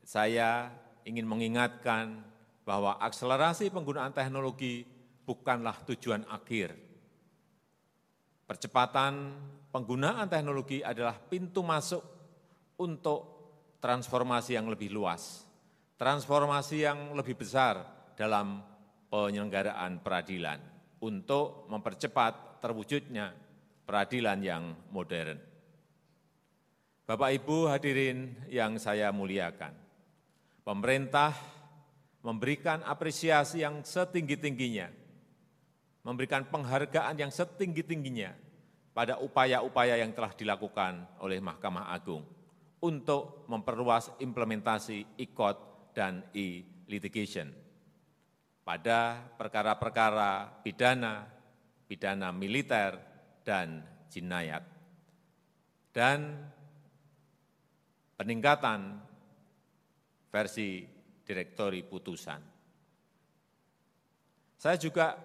saya 0.03 0.67
ingin 1.07 1.23
mengingatkan 1.23 2.19
bahwa 2.67 2.99
akselerasi 2.99 3.71
penggunaan 3.71 4.11
teknologi 4.11 4.83
bukanlah 5.23 5.79
tujuan 5.87 6.27
akhir. 6.27 6.75
Percepatan 8.43 9.31
penggunaan 9.71 10.27
teknologi 10.27 10.83
adalah 10.83 11.15
pintu 11.15 11.63
masuk 11.63 12.03
untuk 12.75 13.31
transformasi 13.79 14.59
yang 14.59 14.67
lebih 14.67 14.91
luas, 14.91 15.47
transformasi 15.95 16.83
yang 16.83 17.15
lebih 17.15 17.39
besar 17.39 17.79
dalam 18.19 18.59
penyelenggaraan 19.11 19.99
peradilan 19.99 20.57
untuk 21.03 21.67
mempercepat 21.67 22.63
terwujudnya 22.63 23.35
peradilan 23.83 24.39
yang 24.39 24.63
modern. 24.87 25.35
Bapak 27.03 27.35
Ibu 27.35 27.67
hadirin 27.67 28.31
yang 28.47 28.79
saya 28.79 29.11
muliakan, 29.11 29.75
pemerintah 30.63 31.35
memberikan 32.23 32.79
apresiasi 32.87 33.67
yang 33.67 33.83
setinggi-tingginya, 33.83 34.87
memberikan 36.07 36.47
penghargaan 36.47 37.19
yang 37.19 37.33
setinggi-tingginya 37.35 38.31
pada 38.95 39.19
upaya-upaya 39.19 39.99
yang 39.99 40.15
telah 40.15 40.31
dilakukan 40.31 41.03
oleh 41.19 41.43
Mahkamah 41.43 41.91
Agung 41.91 42.23
untuk 42.79 43.43
memperluas 43.51 44.15
implementasi 44.23 45.19
ICOT 45.19 45.57
dan 45.91 46.23
e-litigation 46.31 47.60
pada 48.61 49.17
perkara-perkara 49.35 50.61
pidana, 50.61 51.25
pidana 51.89 52.29
militer, 52.29 52.97
dan 53.41 53.81
jinayat. 54.07 54.63
Dan 55.91 56.19
peningkatan 58.15 59.01
versi 60.31 60.85
direktori 61.25 61.83
putusan. 61.83 62.41
Saya 64.55 64.77
juga 64.77 65.17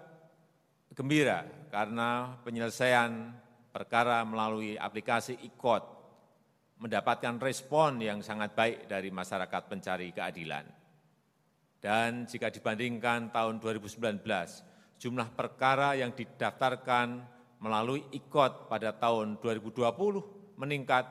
gembira 0.97 1.45
karena 1.69 2.41
penyelesaian 2.41 3.37
perkara 3.69 4.25
melalui 4.25 4.81
aplikasi 4.81 5.37
IKOT 5.45 5.85
mendapatkan 6.81 7.37
respon 7.37 8.01
yang 8.01 8.25
sangat 8.25 8.57
baik 8.57 8.89
dari 8.89 9.13
masyarakat 9.13 9.63
pencari 9.69 10.09
keadilan 10.17 10.86
dan 11.81 12.25
jika 12.25 12.49
dibandingkan 12.49 13.31
tahun 13.31 13.61
2019, 13.61 14.25
jumlah 14.97 15.29
perkara 15.37 15.95
yang 15.95 16.17
didaftarkan 16.17 17.23
melalui 17.61 18.05
IKOT 18.13 18.69
pada 18.69 18.93
tahun 18.97 19.41
2020 19.41 20.57
meningkat 20.61 21.05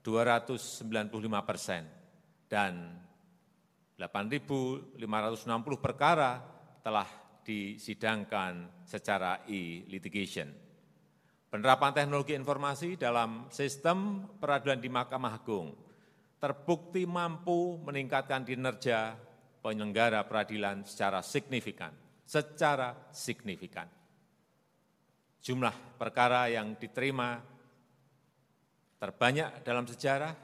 295 0.00 1.12
persen 1.44 1.84
dan 2.48 2.96
8.560 4.00 4.96
perkara 5.76 6.40
telah 6.80 7.08
disidangkan 7.44 8.84
secara 8.88 9.44
e-litigation. 9.44 10.48
Penerapan 11.50 11.92
teknologi 11.92 12.32
informasi 12.32 12.96
dalam 12.96 13.50
sistem 13.52 14.24
peradilan 14.38 14.80
di 14.80 14.88
Mahkamah 14.88 15.34
Agung 15.34 15.74
terbukti 16.40 17.04
mampu 17.04 17.76
meningkatkan 17.84 18.46
kinerja 18.48 19.18
penyelenggara 19.60 20.24
peradilan 20.24 20.82
secara 20.88 21.20
signifikan, 21.20 21.92
secara 22.24 23.12
signifikan. 23.12 23.86
Jumlah 25.40 25.96
perkara 25.96 26.52
yang 26.52 26.76
diterima 26.76 27.40
terbanyak 29.00 29.64
dalam 29.64 29.88
sejarah, 29.88 30.36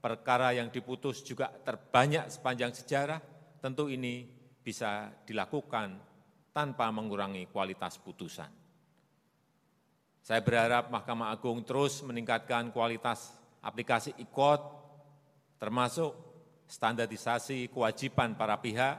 perkara 0.00 0.52
yang 0.52 0.68
diputus 0.68 1.24
juga 1.24 1.48
terbanyak 1.48 2.28
sepanjang 2.28 2.76
sejarah, 2.76 3.20
tentu 3.60 3.88
ini 3.88 4.28
bisa 4.60 5.08
dilakukan 5.24 5.96
tanpa 6.52 6.92
mengurangi 6.92 7.48
kualitas 7.48 7.96
putusan. 8.00 8.48
Saya 10.24 10.40
berharap 10.40 10.88
Mahkamah 10.88 11.32
Agung 11.32 11.60
terus 11.68 12.00
meningkatkan 12.00 12.72
kualitas 12.72 13.36
aplikasi 13.60 14.16
IKOT, 14.24 14.60
termasuk 15.60 16.33
standarisasi 16.68 17.68
kewajiban 17.68 18.34
para 18.34 18.58
pihak, 18.58 18.96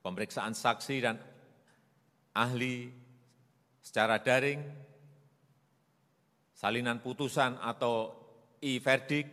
pemeriksaan 0.00 0.54
saksi 0.54 0.96
dan 1.02 1.16
ahli 2.36 2.92
secara 3.82 4.22
daring, 4.22 4.62
salinan 6.54 7.02
putusan 7.02 7.58
atau 7.58 8.14
e-verdict, 8.62 9.30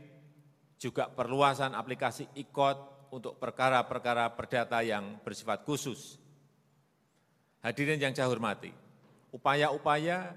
juga 0.81 1.07
perluasan 1.07 1.77
aplikasi 1.77 2.27
e-code 2.35 3.09
untuk 3.13 3.37
perkara-perkara 3.37 4.33
perdata 4.33 4.81
yang 4.81 5.21
bersifat 5.21 5.63
khusus. 5.63 6.17
Hadirin 7.63 8.01
yang 8.01 8.11
saya 8.11 8.27
hormati, 8.27 8.73
upaya-upaya 9.31 10.35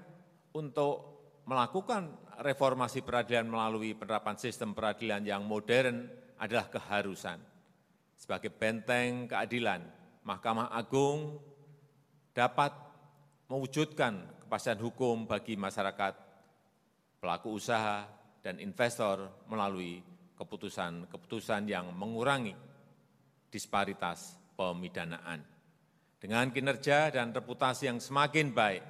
untuk 0.55 1.03
melakukan 1.43 2.07
reformasi 2.41 3.01
peradilan 3.01 3.49
melalui 3.49 3.97
penerapan 3.97 4.37
sistem 4.37 4.77
peradilan 4.77 5.25
yang 5.25 5.41
modern 5.45 6.05
adalah 6.37 6.69
keharusan. 6.69 7.41
Sebagai 8.17 8.53
benteng 8.53 9.29
keadilan, 9.29 9.81
Mahkamah 10.25 10.73
Agung 10.73 11.37
dapat 12.33 12.73
mewujudkan 13.49 14.45
kepastian 14.45 14.81
hukum 14.81 15.25
bagi 15.25 15.57
masyarakat, 15.57 16.13
pelaku 17.17 17.57
usaha, 17.57 18.05
dan 18.41 18.61
investor 18.61 19.27
melalui 19.49 19.99
keputusan-keputusan 20.37 21.65
yang 21.65 21.89
mengurangi 21.91 22.53
disparitas 23.49 24.37
pemidanaan. 24.53 25.41
Dengan 26.17 26.49
kinerja 26.49 27.13
dan 27.13 27.33
reputasi 27.33 27.89
yang 27.89 27.99
semakin 28.01 28.53
baik, 28.53 28.83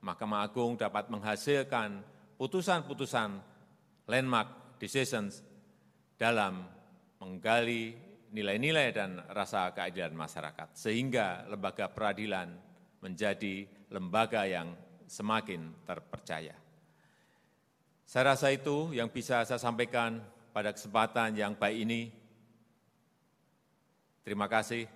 Mahkamah 0.00 0.48
Agung 0.48 0.80
dapat 0.80 1.12
menghasilkan 1.12 2.00
putusan-putusan 2.40 3.36
landmark 4.08 4.80
decisions 4.80 5.44
dalam 6.16 6.64
menggali 7.20 7.92
nilai-nilai 8.32 8.96
dan 8.96 9.20
rasa 9.28 9.68
keadilan 9.76 10.16
masyarakat, 10.16 10.72
sehingga 10.72 11.44
lembaga 11.52 11.92
peradilan 11.92 12.48
menjadi 13.04 13.68
lembaga 13.92 14.48
yang 14.48 14.72
semakin 15.04 15.84
terpercaya. 15.84 16.56
Saya 18.08 18.32
rasa 18.32 18.48
itu 18.48 18.96
yang 18.96 19.12
bisa 19.12 19.44
saya 19.44 19.60
sampaikan 19.60 20.24
pada 20.56 20.72
kesempatan 20.72 21.36
yang 21.36 21.52
baik 21.52 21.76
ini. 21.84 22.08
Terima 24.24 24.48
kasih. 24.48 24.88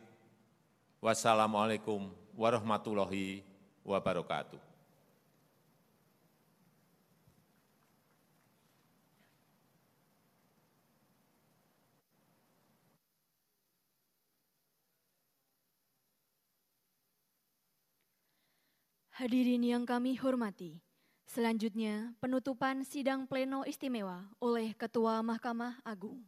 Wassalamualaikum 1.05 2.09
warahmatullahi 2.32 3.45
wabarakatuh. 3.84 4.74
Hadirin 19.25 19.64
yang 19.64 19.89
kami 19.89 20.20
hormati, 20.20 20.85
selanjutnya 21.25 22.12
penutupan 22.20 22.85
sidang 22.85 23.25
pleno 23.25 23.64
istimewa 23.64 24.20
oleh 24.37 24.77
Ketua 24.77 25.25
Mahkamah 25.25 25.81
Agung. 25.81 26.20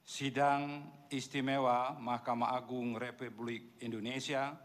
Sidang 0.00 0.88
istimewa 1.12 1.92
Mahkamah 2.00 2.56
Agung 2.56 2.96
Republik 2.96 3.76
Indonesia 3.84 4.56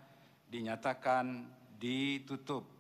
dinyatakan 0.48 1.44
ditutup. 1.76 2.77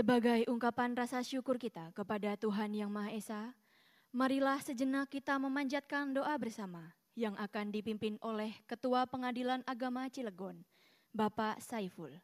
Sebagai 0.00 0.48
ungkapan 0.48 0.96
rasa 0.96 1.20
syukur 1.20 1.60
kita 1.60 1.92
kepada 1.92 2.32
Tuhan 2.32 2.72
Yang 2.72 2.88
Maha 2.88 3.12
Esa, 3.12 3.42
marilah 4.16 4.56
sejenak 4.56 5.12
kita 5.12 5.36
memanjatkan 5.36 6.16
doa 6.16 6.32
bersama 6.40 6.96
yang 7.12 7.36
akan 7.36 7.68
dipimpin 7.68 8.16
oleh 8.24 8.48
Ketua 8.64 9.04
Pengadilan 9.04 9.60
Agama 9.68 10.08
Cilegon, 10.08 10.64
Bapak 11.12 11.60
Saiful. 11.60 12.16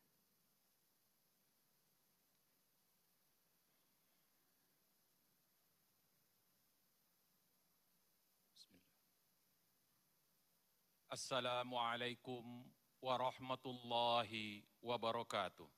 Assalamualaikum 11.13 12.41
warahmatullahi 13.05 14.65
wabarakatuh. 14.81 15.76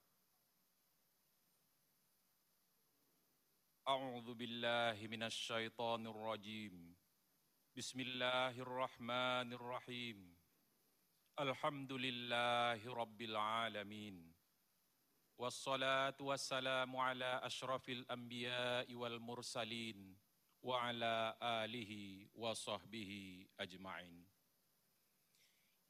أعوذ 3.87 4.33
بالله 4.33 5.07
من 5.07 5.23
الشيطان 5.23 6.07
الرجيم 6.07 6.95
بسم 7.75 7.99
الله 7.99 8.55
الرحمن 8.59 9.53
الرحيم 9.53 10.17
الحمد 11.39 11.91
لله 11.91 12.79
رب 12.93 13.21
العالمين 13.21 14.33
والصلاة 15.37 16.15
والسلام 16.21 16.95
على 16.95 17.41
أشرف 17.43 17.89
الأنبياء 17.89 18.93
والمرسلين 18.93 20.17
وعلى 20.63 21.37
آله 21.41 21.91
وصحبه 22.35 23.11
أجمعين 23.59 24.33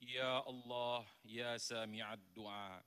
Ya 0.04 0.44
Allah, 0.44 1.08
Ya 1.24 1.56
Sami'ad 1.56 2.20
Du'a. 2.36 2.84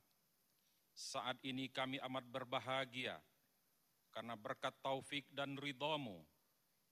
Saat 0.93 1.41
ini 1.41 1.65
kami 1.65 1.97
amat 1.97 2.29
berbahagia 2.29 3.17
karena 4.12 4.36
berkat 4.36 4.76
taufik 4.84 5.24
dan 5.32 5.56
ridhamu, 5.56 6.20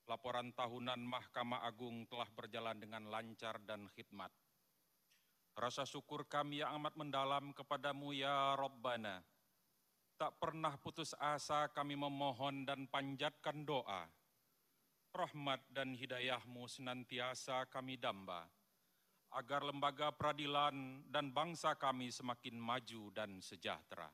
laporan 0.08 0.50
tahunan 0.56 0.98
Mahkamah 0.98 1.62
Agung 1.68 2.08
telah 2.08 2.26
berjalan 2.32 2.80
dengan 2.80 3.06
lancar 3.12 3.60
dan 3.62 3.86
khidmat. 3.92 4.32
Rasa 5.54 5.84
syukur 5.84 6.24
kami 6.24 6.64
yang 6.64 6.72
amat 6.80 6.96
mendalam 6.96 7.52
kepadamu 7.52 8.16
ya 8.16 8.56
Rabbana. 8.56 9.20
Tak 10.16 10.40
pernah 10.40 10.76
putus 10.80 11.12
asa 11.20 11.68
kami 11.68 11.96
memohon 12.00 12.64
dan 12.64 12.88
panjatkan 12.88 13.64
doa. 13.68 14.08
Rahmat 15.10 15.60
dan 15.74 15.92
hidayahmu 15.92 16.70
senantiasa 16.70 17.66
kami 17.66 17.98
damba, 17.98 18.46
agar 19.34 19.66
lembaga 19.66 20.14
peradilan 20.14 21.02
dan 21.10 21.34
bangsa 21.34 21.74
kami 21.74 22.14
semakin 22.14 22.54
maju 22.54 23.10
dan 23.10 23.42
sejahtera. 23.42 24.06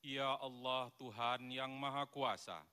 Ya 0.00 0.32
Allah 0.40 0.88
Tuhan 0.96 1.52
yang 1.52 1.76
Maha 1.76 2.08
Kuasa, 2.08 2.64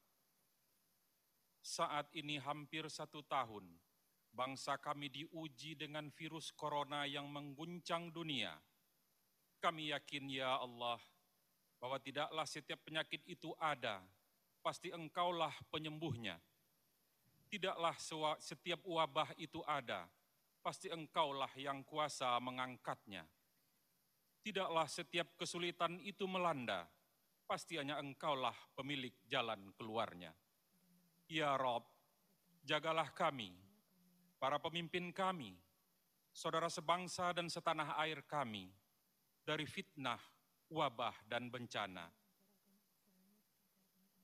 saat 1.60 2.08
ini 2.16 2.40
hampir 2.40 2.88
satu 2.88 3.20
tahun, 3.20 3.68
bangsa 4.32 4.80
kami 4.80 5.12
diuji 5.12 5.76
dengan 5.76 6.08
virus 6.16 6.56
corona 6.56 7.04
yang 7.04 7.28
mengguncang 7.28 8.16
dunia. 8.16 8.56
Kami 9.60 9.92
yakin 9.92 10.32
ya 10.32 10.56
Allah, 10.56 11.04
bahwa 11.84 12.00
tidaklah 12.00 12.48
setiap 12.48 12.80
penyakit 12.88 13.20
itu 13.28 13.52
ada, 13.60 14.00
pasti 14.64 14.96
engkaulah 14.96 15.52
penyembuhnya. 15.68 16.40
Tidaklah 17.52 18.00
setiap 18.40 18.80
wabah 18.88 19.36
itu 19.36 19.60
ada, 19.68 20.08
pasti 20.64 20.88
engkaulah 20.88 21.52
yang 21.60 21.84
kuasa 21.84 22.40
mengangkatnya. 22.40 23.28
Tidaklah 24.48 24.88
setiap 24.88 25.28
kesulitan 25.36 26.00
itu 26.08 26.24
melanda, 26.24 26.88
pasti 27.48 27.80
hanya 27.80 27.96
engkaulah 28.04 28.54
pemilik 28.76 29.16
jalan 29.32 29.72
keluarnya. 29.80 30.36
Ya 31.32 31.56
Rob, 31.56 31.88
jagalah 32.68 33.08
kami, 33.16 33.56
para 34.36 34.60
pemimpin 34.60 35.16
kami, 35.16 35.56
saudara 36.36 36.68
sebangsa 36.68 37.32
dan 37.32 37.48
setanah 37.48 37.96
air 38.04 38.20
kami, 38.28 38.68
dari 39.48 39.64
fitnah, 39.64 40.20
wabah, 40.68 41.16
dan 41.32 41.48
bencana. 41.48 42.12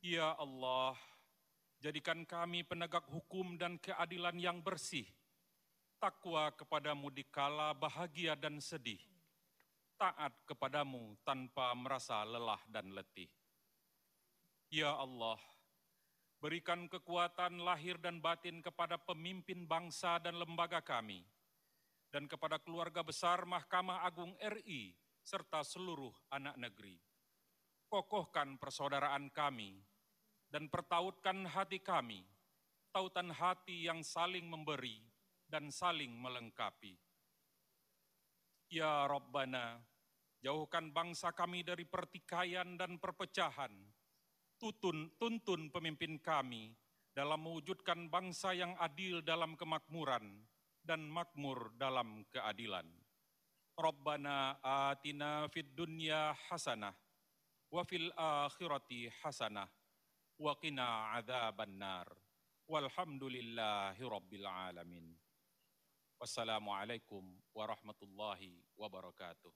Ya 0.04 0.36
Allah, 0.36 1.00
jadikan 1.80 2.28
kami 2.28 2.68
penegak 2.68 3.08
hukum 3.08 3.56
dan 3.56 3.80
keadilan 3.80 4.36
yang 4.36 4.60
bersih, 4.60 5.08
takwa 5.96 6.52
kepadamu 6.52 7.08
di 7.08 7.24
kala 7.24 7.72
bahagia 7.72 8.36
dan 8.36 8.60
sedih, 8.60 9.00
taat 9.96 10.34
kepadamu 10.46 11.16
tanpa 11.24 11.74
merasa 11.78 12.22
lelah 12.26 12.60
dan 12.70 12.92
letih. 12.92 13.30
Ya 14.74 14.90
Allah, 14.94 15.38
berikan 16.42 16.90
kekuatan 16.90 17.62
lahir 17.62 18.02
dan 18.02 18.18
batin 18.18 18.60
kepada 18.60 18.98
pemimpin 18.98 19.64
bangsa 19.70 20.18
dan 20.18 20.36
lembaga 20.36 20.82
kami, 20.82 21.22
dan 22.10 22.26
kepada 22.26 22.58
keluarga 22.58 23.06
besar 23.06 23.46
Mahkamah 23.46 24.04
Agung 24.04 24.34
RI, 24.42 24.98
serta 25.24 25.64
seluruh 25.64 26.12
anak 26.34 26.60
negeri. 26.60 27.00
Kokohkan 27.88 28.58
persaudaraan 28.58 29.30
kami, 29.30 29.78
dan 30.50 30.68
pertautkan 30.68 31.46
hati 31.46 31.80
kami, 31.80 32.26
tautan 32.94 33.34
hati 33.34 33.86
yang 33.90 34.02
saling 34.02 34.46
memberi 34.46 35.02
dan 35.50 35.70
saling 35.70 36.14
melengkapi. 36.14 36.98
Ya 38.74 39.06
Rabbana, 39.06 39.78
Jauhkan 40.44 40.92
bangsa 40.92 41.32
kami 41.32 41.64
dari 41.64 41.88
pertikaian 41.88 42.76
dan 42.76 43.00
perpecahan. 43.00 43.72
Tutun, 44.60 45.16
tuntun 45.16 45.72
pemimpin 45.72 46.20
kami 46.20 46.76
dalam 47.16 47.48
mewujudkan 47.48 48.12
bangsa 48.12 48.52
yang 48.52 48.76
adil 48.76 49.24
dalam 49.24 49.56
kemakmuran 49.56 50.44
dan 50.84 51.00
makmur 51.08 51.72
dalam 51.80 52.28
keadilan. 52.28 52.84
Rabbana 53.80 54.60
atina 54.60 55.48
fid 55.48 55.72
dunya 55.72 56.36
hasanah 56.52 56.92
wa 57.72 57.82
fil 57.88 58.12
akhirati 58.12 59.08
hasanah 59.24 59.72
wa 60.44 60.60
qina 60.60 61.16
adzaban 61.24 61.80
nar. 61.80 62.12
Walhamdulillahi 62.68 64.04
rabbil 64.04 64.44
alamin. 64.44 65.23
Wassalamualaikum 66.24 67.20
warahmatullahi 67.52 68.64
wabarakatuh. 68.80 69.52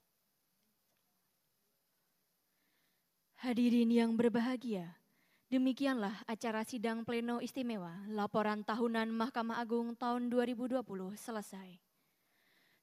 Hadirin 3.40 3.88
yang 3.88 4.12
berbahagia, 4.12 5.00
demikianlah 5.48 6.12
acara 6.28 6.68
sidang 6.68 7.08
pleno 7.08 7.40
istimewa 7.40 8.04
laporan 8.12 8.68
tahunan 8.68 9.08
Mahkamah 9.08 9.64
Agung 9.64 9.96
tahun 9.96 10.28
2020 10.28 10.84
selesai. 11.16 11.80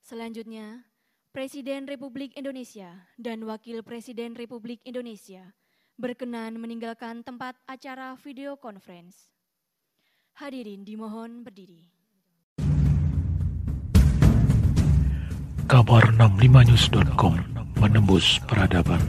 Selanjutnya, 0.02 0.90
Presiden 1.30 1.86
Republik 1.86 2.34
Indonesia 2.34 2.90
dan 3.22 3.46
Wakil 3.46 3.86
Presiden 3.86 4.34
Republik 4.34 4.82
Indonesia 4.82 5.54
berkenan 5.94 6.58
meninggalkan 6.58 7.22
tempat 7.22 7.54
acara 7.70 8.18
video 8.18 8.58
conference. 8.58 9.30
Hadirin 10.42 10.82
dimohon 10.82 11.46
berdiri. 11.46 11.95
Kabar 15.66 16.14
65news.com 16.14 17.42
menembus 17.82 18.38
peradaban. 18.46 19.02